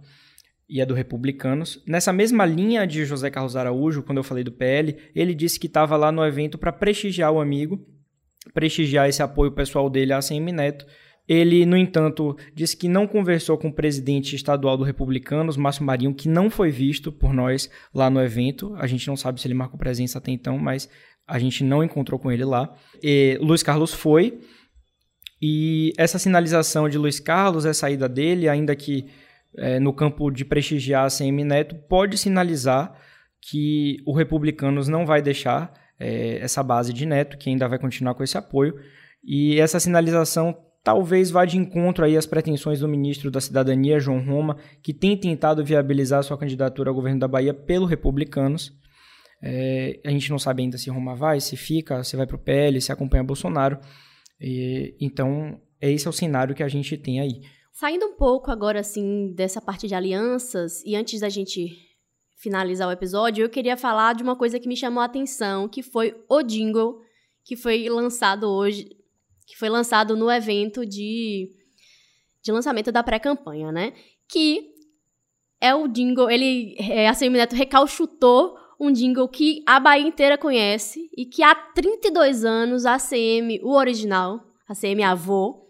e 0.69 0.81
é 0.81 0.87
do 0.87 0.95
Republicanos. 0.95 1.83
Nessa 1.87 2.13
mesma 2.13 2.45
linha 2.45 2.87
de 2.87 3.05
José 3.05 3.31
Carlos 3.31 3.57
Araújo, 3.57 4.03
quando 4.03 4.19
eu 4.19 4.25
falei 4.25 4.43
do 4.43 4.53
PL, 4.53 4.97
ele 5.15 5.35
disse 5.35 5.59
que 5.59 5.67
estava 5.67 5.97
lá 5.97 6.11
no 6.11 6.25
evento 6.25 6.59
para 6.59 6.73
prestigiar 6.73 7.33
o 7.33 7.41
amigo, 7.41 7.85
prestigiar 8.53 9.09
esse 9.09 9.23
apoio 9.23 9.53
pessoal 9.53 9.89
dele 9.91 10.13
a 10.13 10.19
ACM 10.19 10.53
Neto, 10.53 10.87
ele, 11.29 11.67
no 11.67 11.77
entanto, 11.77 12.37
disse 12.55 12.77
que 12.77 12.89
não 12.89 13.07
conversou 13.07 13.59
com 13.59 13.69
o 13.69 13.73
presidente 13.73 14.37
estadual 14.37 14.77
do 14.77 14.85
Republicanos, 14.85 15.57
Márcio 15.57 15.85
Marinho, 15.85 16.15
que 16.15 16.29
não 16.29 16.49
foi 16.49 16.71
visto 16.71 17.11
por 17.11 17.33
nós 17.33 17.69
lá 17.93 18.09
no 18.09 18.23
evento. 18.23 18.75
A 18.77 18.87
gente 18.87 19.07
não 19.09 19.17
sabe 19.17 19.41
se 19.41 19.47
ele 19.47 19.55
marcou 19.55 19.79
presença 19.79 20.19
até 20.19 20.31
então, 20.31 20.57
mas 20.57 20.89
a 21.27 21.39
gente 21.39 21.65
não 21.65 21.83
encontrou 21.83 22.19
com 22.19 22.31
ele 22.31 22.45
lá. 22.45 22.73
E 23.03 23.39
Luiz 23.41 23.63
Carlos 23.63 23.93
foi. 23.93 24.39
E 25.43 25.93
essa 25.99 26.19
sinalização 26.19 26.89
de 26.89 26.97
Luiz 26.97 27.19
Carlos, 27.19 27.65
essa 27.65 27.81
saída 27.81 28.09
dele, 28.09 28.49
ainda 28.49 28.77
que 28.77 29.07
é, 29.57 29.81
no 29.81 29.93
campo 29.93 30.31
de 30.31 30.45
prestigiar 30.45 31.07
a 31.07 31.11
CM 31.11 31.43
Neto, 31.43 31.75
pode 31.89 32.17
sinalizar 32.17 32.97
que 33.41 33.99
o 34.07 34.15
Republicanos 34.15 34.87
não 34.87 35.05
vai 35.05 35.21
deixar 35.21 35.73
é, 35.99 36.39
essa 36.39 36.63
base 36.63 36.93
de 36.93 37.05
Neto, 37.05 37.37
que 37.37 37.51
ainda 37.51 37.69
vai 37.69 37.79
continuar 37.79 38.15
com 38.15 38.23
esse 38.23 38.39
apoio. 38.39 38.79
E 39.25 39.59
essa 39.59 39.81
sinalização 39.81 40.57
talvez 40.87 41.33
vá 41.33 41.45
de 41.45 41.59
encontro 41.59 42.05
aí 42.05 42.17
às 42.17 42.27
pretensões 42.27 42.79
do 42.79 42.87
ministro 42.87 43.29
da 43.29 43.41
Cidadania, 43.41 43.99
João 43.99 44.25
Roma, 44.25 44.57
que 44.81 44.95
tem 44.95 45.17
tentado 45.17 45.65
viabilizar 45.65 46.23
sua 46.23 46.39
candidatura 46.39 46.91
ao 46.91 46.95
governo 46.95 47.19
da 47.19 47.27
Bahia 47.27 47.53
pelo 47.53 47.87
Republicanos. 47.87 48.73
É, 49.43 49.99
a 50.05 50.11
gente 50.11 50.31
não 50.31 50.39
sabe 50.39 50.63
ainda 50.63 50.79
se 50.79 50.89
Roma 50.89 51.17
vai, 51.17 51.41
se 51.41 51.57
fica, 51.57 52.05
se 52.05 52.17
vai 52.17 52.25
para 52.25 52.37
o 52.37 52.39
PL, 52.39 52.81
se 52.81 52.93
acompanha 52.93 53.25
Bolsonaro. 53.25 53.81
E, 54.41 54.95
então, 55.01 55.61
esse 55.81 56.07
é 56.07 56.11
o 56.11 56.13
cenário 56.13 56.55
que 56.55 56.63
a 56.63 56.69
gente 56.69 56.97
tem 56.97 57.19
aí. 57.19 57.41
Saindo 57.73 58.07
um 58.07 58.17
pouco 58.17 58.53
agora, 58.53 58.79
assim, 58.79 59.35
dessa 59.35 59.61
parte 59.61 59.89
de 59.89 59.95
alianças, 59.97 60.85
e 60.85 60.95
antes 60.95 61.19
da 61.19 61.29
gente 61.29 61.67
finalizar 62.37 62.87
o 62.87 62.93
episódio, 62.93 63.45
eu 63.45 63.51
queria 63.51 63.77
falar 63.77 64.15
de 64.15 64.23
uma 64.23 64.37
coisa 64.37 64.61
que 64.61 64.69
me 64.69 64.77
chamou 64.77 65.03
a 65.03 65.07
atenção, 65.07 65.69
que 65.69 65.83
foi 65.83 66.15
o 66.31 66.43
jingle 66.45 67.01
que 67.45 67.57
foi 67.57 67.89
lançado 67.89 68.45
hoje, 68.45 68.89
que 69.47 69.57
foi 69.57 69.69
lançado 69.69 70.17
no 70.17 70.31
evento 70.31 70.85
de, 70.85 71.51
de 72.43 72.53
lançamento 72.53 72.91
da 72.91 73.03
pré-campanha, 73.03 73.71
né? 73.71 73.93
Que 74.29 74.75
é 75.61 75.75
o 75.75 75.87
jingle, 75.87 76.29
ele, 76.29 76.77
é, 76.79 77.09
a 77.09 77.15
Semineto 77.15 77.55
recalchutou 77.55 78.57
um 78.79 78.93
jingle 78.93 79.29
que 79.29 79.63
a 79.65 79.81
Bahia 79.81 80.07
inteira 80.07 80.37
conhece 80.37 81.09
e 81.17 81.25
que 81.25 81.43
há 81.43 81.55
32 81.55 82.45
anos 82.45 82.85
a 82.85 82.99
CM, 82.99 83.59
o 83.63 83.71
original, 83.71 84.45
a 84.69 84.75
CM 84.75 85.03
Avô, 85.03 85.67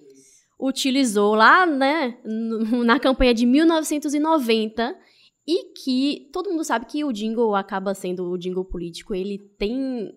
utilizou 0.58 1.34
lá, 1.34 1.66
né, 1.66 2.18
na 2.24 2.98
campanha 2.98 3.34
de 3.34 3.46
1990 3.46 4.98
e 5.46 5.72
que 5.74 6.28
todo 6.32 6.50
mundo 6.50 6.64
sabe 6.64 6.86
que 6.86 7.04
o 7.04 7.12
jingle 7.12 7.54
acaba 7.54 7.94
sendo 7.94 8.24
o 8.24 8.38
jingle 8.38 8.64
político, 8.64 9.14
ele 9.14 9.38
tem 9.58 10.12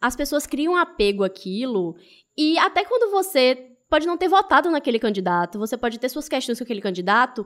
as 0.00 0.14
pessoas 0.14 0.46
criam 0.46 0.76
apego 0.76 1.24
àquilo 1.24 1.96
e 2.38 2.56
até 2.56 2.84
quando 2.84 3.10
você 3.10 3.76
pode 3.90 4.06
não 4.06 4.16
ter 4.16 4.28
votado 4.28 4.70
naquele 4.70 5.00
candidato, 5.00 5.58
você 5.58 5.76
pode 5.76 5.98
ter 5.98 6.08
suas 6.08 6.28
questões 6.28 6.56
com 6.56 6.64
aquele 6.64 6.80
candidato, 6.80 7.44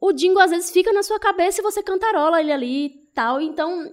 o 0.00 0.12
jingle 0.12 0.42
às 0.42 0.50
vezes 0.50 0.72
fica 0.72 0.92
na 0.92 1.04
sua 1.04 1.20
cabeça 1.20 1.60
e 1.60 1.62
você 1.62 1.80
cantarola 1.80 2.40
ele 2.40 2.50
ali 2.50 2.86
e 2.86 3.12
tal, 3.14 3.40
então 3.40 3.88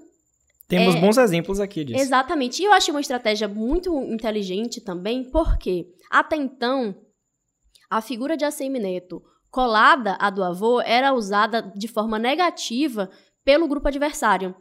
temos 0.67 0.95
é, 0.95 0.99
bons 0.99 1.17
exemplos 1.17 1.59
aqui 1.59 1.85
disso. 1.85 2.01
Exatamente. 2.01 2.61
E 2.61 2.65
eu 2.65 2.73
achei 2.73 2.93
uma 2.93 2.99
estratégia 2.99 3.47
muito 3.47 3.95
inteligente 4.11 4.81
também, 4.81 5.23
porque 5.29 5.87
até 6.09 6.35
então 6.35 6.95
a 7.89 8.01
figura 8.01 8.35
de 8.35 8.43
ACM 8.43 8.79
Neto 8.79 9.21
colada 9.49 10.17
à 10.19 10.29
do 10.29 10.43
avô 10.43 10.81
era 10.81 11.13
usada 11.13 11.61
de 11.61 11.87
forma 11.87 12.19
negativa 12.19 13.09
pelo 13.45 13.67
grupo 13.67 13.87
adversário. 13.87 14.55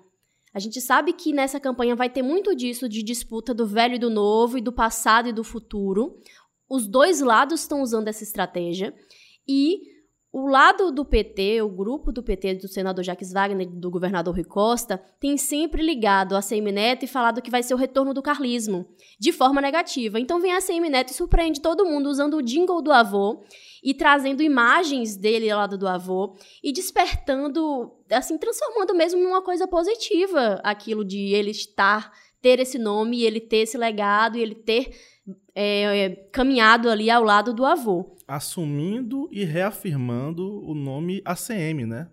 A 0.56 0.58
gente 0.58 0.80
sabe 0.80 1.12
que 1.12 1.34
nessa 1.34 1.60
campanha 1.60 1.94
vai 1.94 2.08
ter 2.08 2.22
muito 2.22 2.56
disso 2.56 2.88
de 2.88 3.02
disputa 3.02 3.52
do 3.52 3.66
velho 3.66 3.96
e 3.96 3.98
do 3.98 4.08
novo, 4.08 4.56
e 4.56 4.62
do 4.62 4.72
passado 4.72 5.28
e 5.28 5.32
do 5.32 5.44
futuro. 5.44 6.18
Os 6.66 6.86
dois 6.86 7.20
lados 7.20 7.60
estão 7.60 7.82
usando 7.82 8.08
essa 8.08 8.22
estratégia. 8.22 8.94
E 9.46 9.80
o 10.32 10.48
lado 10.48 10.90
do 10.90 11.04
PT, 11.04 11.60
o 11.60 11.68
grupo 11.68 12.10
do 12.10 12.22
PT, 12.22 12.54
do 12.54 12.68
senador 12.68 13.04
Jacques 13.04 13.34
Wagner, 13.34 13.68
do 13.68 13.90
governador 13.90 14.34
Rui 14.34 14.44
Costa, 14.44 14.96
tem 15.20 15.36
sempre 15.36 15.82
ligado 15.82 16.34
a 16.34 16.40
CM 16.40 16.72
Neto 16.72 17.04
e 17.04 17.06
falado 17.06 17.42
que 17.42 17.50
vai 17.50 17.62
ser 17.62 17.74
o 17.74 17.76
retorno 17.76 18.14
do 18.14 18.22
carlismo, 18.22 18.86
de 19.20 19.32
forma 19.32 19.60
negativa. 19.60 20.18
Então 20.18 20.40
vem 20.40 20.54
a 20.54 20.62
CM 20.62 20.88
Neto 20.88 21.10
e 21.10 21.14
surpreende 21.14 21.60
todo 21.60 21.84
mundo 21.84 22.08
usando 22.08 22.38
o 22.38 22.42
jingle 22.42 22.80
do 22.80 22.92
avô 22.92 23.44
e 23.86 23.94
trazendo 23.94 24.42
imagens 24.42 25.16
dele 25.16 25.48
ao 25.48 25.60
lado 25.60 25.78
do 25.78 25.86
avô 25.86 26.36
e 26.60 26.72
despertando, 26.72 27.92
assim, 28.10 28.36
transformando 28.36 28.92
mesmo 28.96 29.22
numa 29.22 29.40
coisa 29.40 29.68
positiva 29.68 30.60
aquilo 30.64 31.04
de 31.04 31.32
ele 31.32 31.52
estar, 31.52 32.10
ter 32.42 32.58
esse 32.58 32.80
nome, 32.80 33.22
ele 33.22 33.38
ter 33.38 33.58
esse 33.58 33.78
legado 33.78 34.36
e 34.36 34.42
ele 34.42 34.56
ter 34.56 34.90
é, 35.54 36.26
caminhado 36.32 36.90
ali 36.90 37.08
ao 37.08 37.22
lado 37.22 37.54
do 37.54 37.64
avô 37.64 38.16
assumindo 38.26 39.28
e 39.30 39.44
reafirmando 39.44 40.60
o 40.68 40.74
nome 40.74 41.22
ACM, 41.24 41.86
né? 41.86 42.08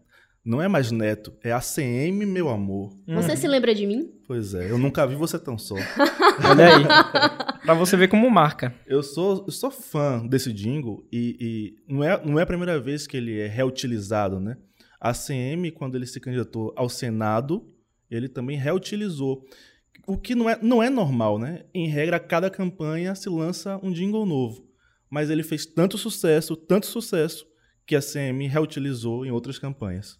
Não 0.45 0.61
é 0.61 0.67
mais 0.67 0.91
Neto, 0.91 1.33
é 1.41 1.51
ACM, 1.51 2.25
meu 2.25 2.49
amor. 2.49 2.91
Você 3.07 3.31
uhum. 3.31 3.37
se 3.37 3.47
lembra 3.47 3.73
de 3.73 3.87
mim? 3.87 4.11
Pois 4.27 4.53
é, 4.53 4.69
eu 4.69 4.77
nunca 4.77 5.07
vi 5.07 5.15
você 5.15 5.39
tão 5.39 5.57
só. 5.57 5.75
Olha 6.47 6.75
aí. 6.75 6.83
Pra 7.63 7.73
você 7.73 7.97
ver 7.97 8.07
como 8.07 8.29
marca. 8.29 8.73
Eu 8.85 9.01
sou, 9.01 9.45
eu 9.47 9.51
sou 9.51 9.71
fã 9.71 10.25
desse 10.25 10.51
jingle 10.53 11.07
e, 11.11 11.37
e, 11.39 11.93
não, 11.93 12.03
é, 12.03 12.25
não 12.25 12.39
é 12.39 12.43
a 12.43 12.47
primeira 12.47 12.79
vez 12.79 13.07
que 13.07 13.17
ele 13.17 13.39
é 13.39 13.47
reutilizado, 13.47 14.39
né? 14.39 14.57
A 14.99 15.09
ACM, 15.09 15.71
quando 15.73 15.95
ele 15.95 16.05
se 16.05 16.19
candidatou 16.19 16.73
ao 16.75 16.87
Senado, 16.87 17.67
ele 18.09 18.29
também 18.29 18.57
reutilizou. 18.57 19.45
O 20.07 20.17
que 20.17 20.35
não 20.35 20.49
é, 20.49 20.57
não 20.61 20.83
é 20.83 20.89
normal, 20.89 21.39
né? 21.39 21.63
Em 21.73 21.87
regra, 21.87 22.19
cada 22.19 22.49
campanha 22.49 23.15
se 23.15 23.29
lança 23.29 23.79
um 23.83 23.91
jingle 23.91 24.25
novo 24.25 24.73
mas 25.13 25.29
ele 25.29 25.43
fez 25.43 25.63
tanto 25.63 25.95
sucesso, 25.95 26.55
tanto 26.55 26.87
sucesso, 26.87 27.45
que 27.85 27.95
a 27.95 28.01
CM 28.01 28.47
reutilizou 28.47 29.23
em 29.23 29.29
outras 29.29 29.59
campanhas. 29.59 30.17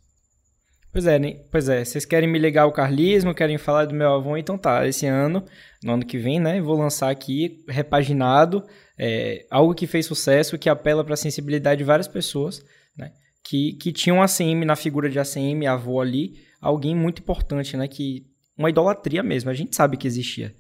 Pois 0.94 1.08
é, 1.08 1.18
né? 1.18 1.40
pois 1.52 1.68
é, 1.68 1.84
vocês 1.84 2.06
querem 2.06 2.30
me 2.30 2.38
ligar 2.38 2.62
ao 2.62 2.72
carlismo, 2.72 3.34
querem 3.34 3.58
falar 3.58 3.86
do 3.86 3.96
meu 3.96 4.14
avô, 4.14 4.38
então 4.38 4.60
tá, 4.60 4.88
esse 4.88 5.08
ano, 5.08 5.44
no 5.84 5.94
ano 5.94 6.06
que 6.06 6.20
vem, 6.20 6.40
né, 6.40 6.62
vou 6.62 6.78
lançar 6.78 7.10
aqui, 7.10 7.66
repaginado, 7.68 8.64
é, 8.96 9.44
algo 9.50 9.74
que 9.74 9.88
fez 9.88 10.06
sucesso, 10.06 10.56
que 10.56 10.70
apela 10.70 11.04
para 11.04 11.16
a 11.16 11.18
sensibilidade 11.18 11.80
de 11.80 11.84
várias 11.84 12.08
pessoas, 12.08 12.64
né, 12.96 13.12
que, 13.44 13.74
que 13.74 13.92
tinham 13.92 14.22
ACM 14.22 14.64
na 14.66 14.76
figura 14.76 15.10
de 15.10 15.18
ACM, 15.18 15.66
avô 15.66 16.00
ali, 16.00 16.36
alguém 16.62 16.96
muito 16.96 17.24
importante, 17.24 17.76
né, 17.76 17.88
que 17.88 18.28
uma 18.56 18.70
idolatria 18.70 19.24
mesmo, 19.24 19.50
a 19.50 19.54
gente 19.54 19.76
sabe 19.76 19.98
que 19.98 20.06
existia 20.06 20.54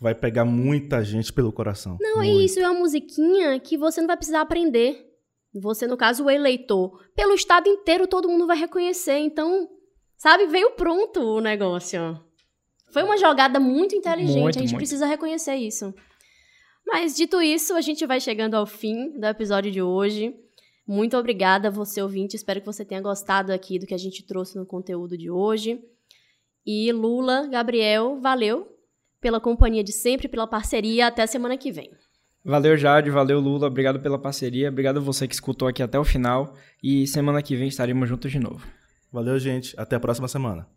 vai 0.00 0.14
pegar 0.14 0.46
muita 0.46 1.04
gente 1.04 1.30
pelo 1.30 1.52
coração. 1.52 1.98
Não, 2.00 2.22
é 2.22 2.28
isso 2.28 2.58
é 2.58 2.66
uma 2.66 2.78
musiquinha 2.78 3.60
que 3.60 3.76
você 3.76 4.00
não 4.00 4.06
vai 4.06 4.16
precisar 4.16 4.40
aprender. 4.40 5.06
Você, 5.52 5.86
no 5.86 5.96
caso, 5.96 6.24
o 6.24 6.30
eleitor. 6.30 6.98
Pelo 7.14 7.34
estado 7.34 7.68
inteiro, 7.68 8.06
todo 8.06 8.28
mundo 8.28 8.46
vai 8.46 8.56
reconhecer. 8.56 9.18
Então, 9.18 9.68
sabe, 10.20 10.46
veio 10.46 10.72
pronto 10.72 11.18
o 11.20 11.40
negócio. 11.40 12.20
Foi 12.92 13.02
uma 13.02 13.16
jogada 13.16 13.58
muito 13.58 13.94
inteligente. 13.94 14.38
Muito, 14.38 14.58
a 14.58 14.60
gente 14.60 14.72
muito. 14.72 14.80
precisa 14.80 15.06
reconhecer 15.06 15.54
isso. 15.54 15.94
Mas, 16.86 17.16
dito 17.16 17.40
isso, 17.40 17.74
a 17.74 17.80
gente 17.80 18.04
vai 18.04 18.20
chegando 18.20 18.54
ao 18.54 18.66
fim 18.66 19.18
do 19.18 19.26
episódio 19.26 19.72
de 19.72 19.80
hoje. 19.80 20.34
Muito 20.86 21.16
obrigada, 21.16 21.70
você 21.70 22.02
ouvinte. 22.02 22.36
Espero 22.36 22.60
que 22.60 22.66
você 22.66 22.84
tenha 22.84 23.00
gostado 23.00 23.52
aqui 23.52 23.78
do 23.78 23.86
que 23.86 23.94
a 23.94 23.98
gente 23.98 24.26
trouxe 24.26 24.58
no 24.58 24.66
conteúdo 24.66 25.16
de 25.16 25.30
hoje. 25.30 25.80
E 26.66 26.92
Lula, 26.92 27.46
Gabriel, 27.46 28.20
valeu 28.20 28.76
pela 29.20 29.40
companhia 29.40 29.84
de 29.84 29.92
sempre, 29.92 30.28
pela 30.28 30.46
parceria. 30.46 31.06
Até 31.06 31.26
semana 31.26 31.56
que 31.56 31.70
vem. 31.72 31.90
Valeu, 32.44 32.76
Jade. 32.76 33.08
Valeu, 33.08 33.40
Lula. 33.40 33.68
Obrigado 33.68 34.00
pela 34.00 34.18
parceria. 34.18 34.68
Obrigado 34.68 34.98
a 34.98 35.00
você 35.00 35.26
que 35.28 35.34
escutou 35.34 35.68
aqui 35.68 35.82
até 35.82 35.98
o 35.98 36.04
final. 36.04 36.54
E 36.82 37.06
semana 37.06 37.40
que 37.40 37.54
vem 37.54 37.68
estaremos 37.68 38.08
juntos 38.08 38.32
de 38.32 38.40
novo. 38.40 38.66
Valeu, 39.12 39.38
gente. 39.38 39.74
Até 39.78 39.96
a 39.96 40.00
próxima 40.00 40.28
semana. 40.28 40.68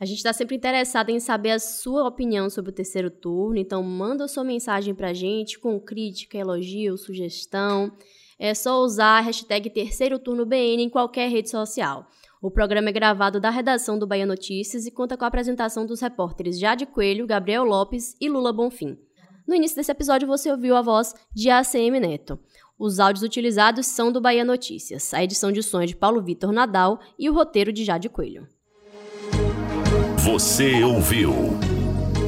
A 0.00 0.04
gente 0.04 0.18
está 0.18 0.32
sempre 0.32 0.54
interessado 0.54 1.10
em 1.10 1.18
saber 1.18 1.50
a 1.50 1.58
sua 1.58 2.06
opinião 2.06 2.48
sobre 2.48 2.70
o 2.70 2.74
terceiro 2.74 3.10
turno, 3.10 3.58
então 3.58 3.82
manda 3.82 4.28
sua 4.28 4.44
mensagem 4.44 4.94
para 4.94 5.08
a 5.08 5.12
gente 5.12 5.58
com 5.58 5.80
crítica, 5.80 6.38
elogio, 6.38 6.96
sugestão. 6.96 7.90
É 8.38 8.54
só 8.54 8.80
usar 8.80 9.18
a 9.18 9.20
hashtag 9.20 9.68
terceiro 9.70 10.16
turno 10.20 10.46
BN 10.46 10.84
em 10.84 10.88
qualquer 10.88 11.28
rede 11.28 11.50
social. 11.50 12.08
O 12.40 12.48
programa 12.48 12.90
é 12.90 12.92
gravado 12.92 13.40
da 13.40 13.50
redação 13.50 13.98
do 13.98 14.06
Bahia 14.06 14.24
Notícias 14.24 14.86
e 14.86 14.92
conta 14.92 15.16
com 15.16 15.24
a 15.24 15.26
apresentação 15.26 15.84
dos 15.84 16.00
repórteres 16.00 16.56
Jade 16.60 16.86
Coelho, 16.86 17.26
Gabriel 17.26 17.64
Lopes 17.64 18.14
e 18.20 18.28
Lula 18.28 18.52
Bonfim. 18.52 18.96
No 19.44 19.54
início 19.56 19.76
desse 19.76 19.90
episódio 19.90 20.28
você 20.28 20.48
ouviu 20.48 20.76
a 20.76 20.82
voz 20.82 21.12
de 21.34 21.50
ACM 21.50 21.98
Neto. 21.98 22.38
Os 22.78 23.00
áudios 23.00 23.24
utilizados 23.24 23.86
são 23.86 24.12
do 24.12 24.20
Bahia 24.20 24.44
Notícias, 24.44 25.12
a 25.12 25.24
edição 25.24 25.50
de 25.50 25.62
som 25.64 25.84
de 25.84 25.96
Paulo 25.96 26.22
Vitor 26.22 26.52
Nadal 26.52 27.00
e 27.18 27.28
o 27.28 27.34
roteiro 27.34 27.72
de 27.72 27.84
Jade 27.84 28.08
Coelho. 28.08 28.46
Você 30.18 30.84
ouviu 30.84 31.32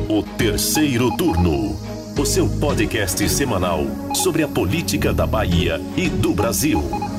o 0.08 0.22
terceiro 0.36 1.16
turno, 1.16 1.76
o 2.18 2.26
seu 2.26 2.48
podcast 2.58 3.28
semanal 3.28 3.82
sobre 4.12 4.42
a 4.42 4.48
política 4.48 5.12
da 5.12 5.24
Bahia 5.24 5.80
e 5.96 6.08
do 6.08 6.34
Brasil. 6.34 7.09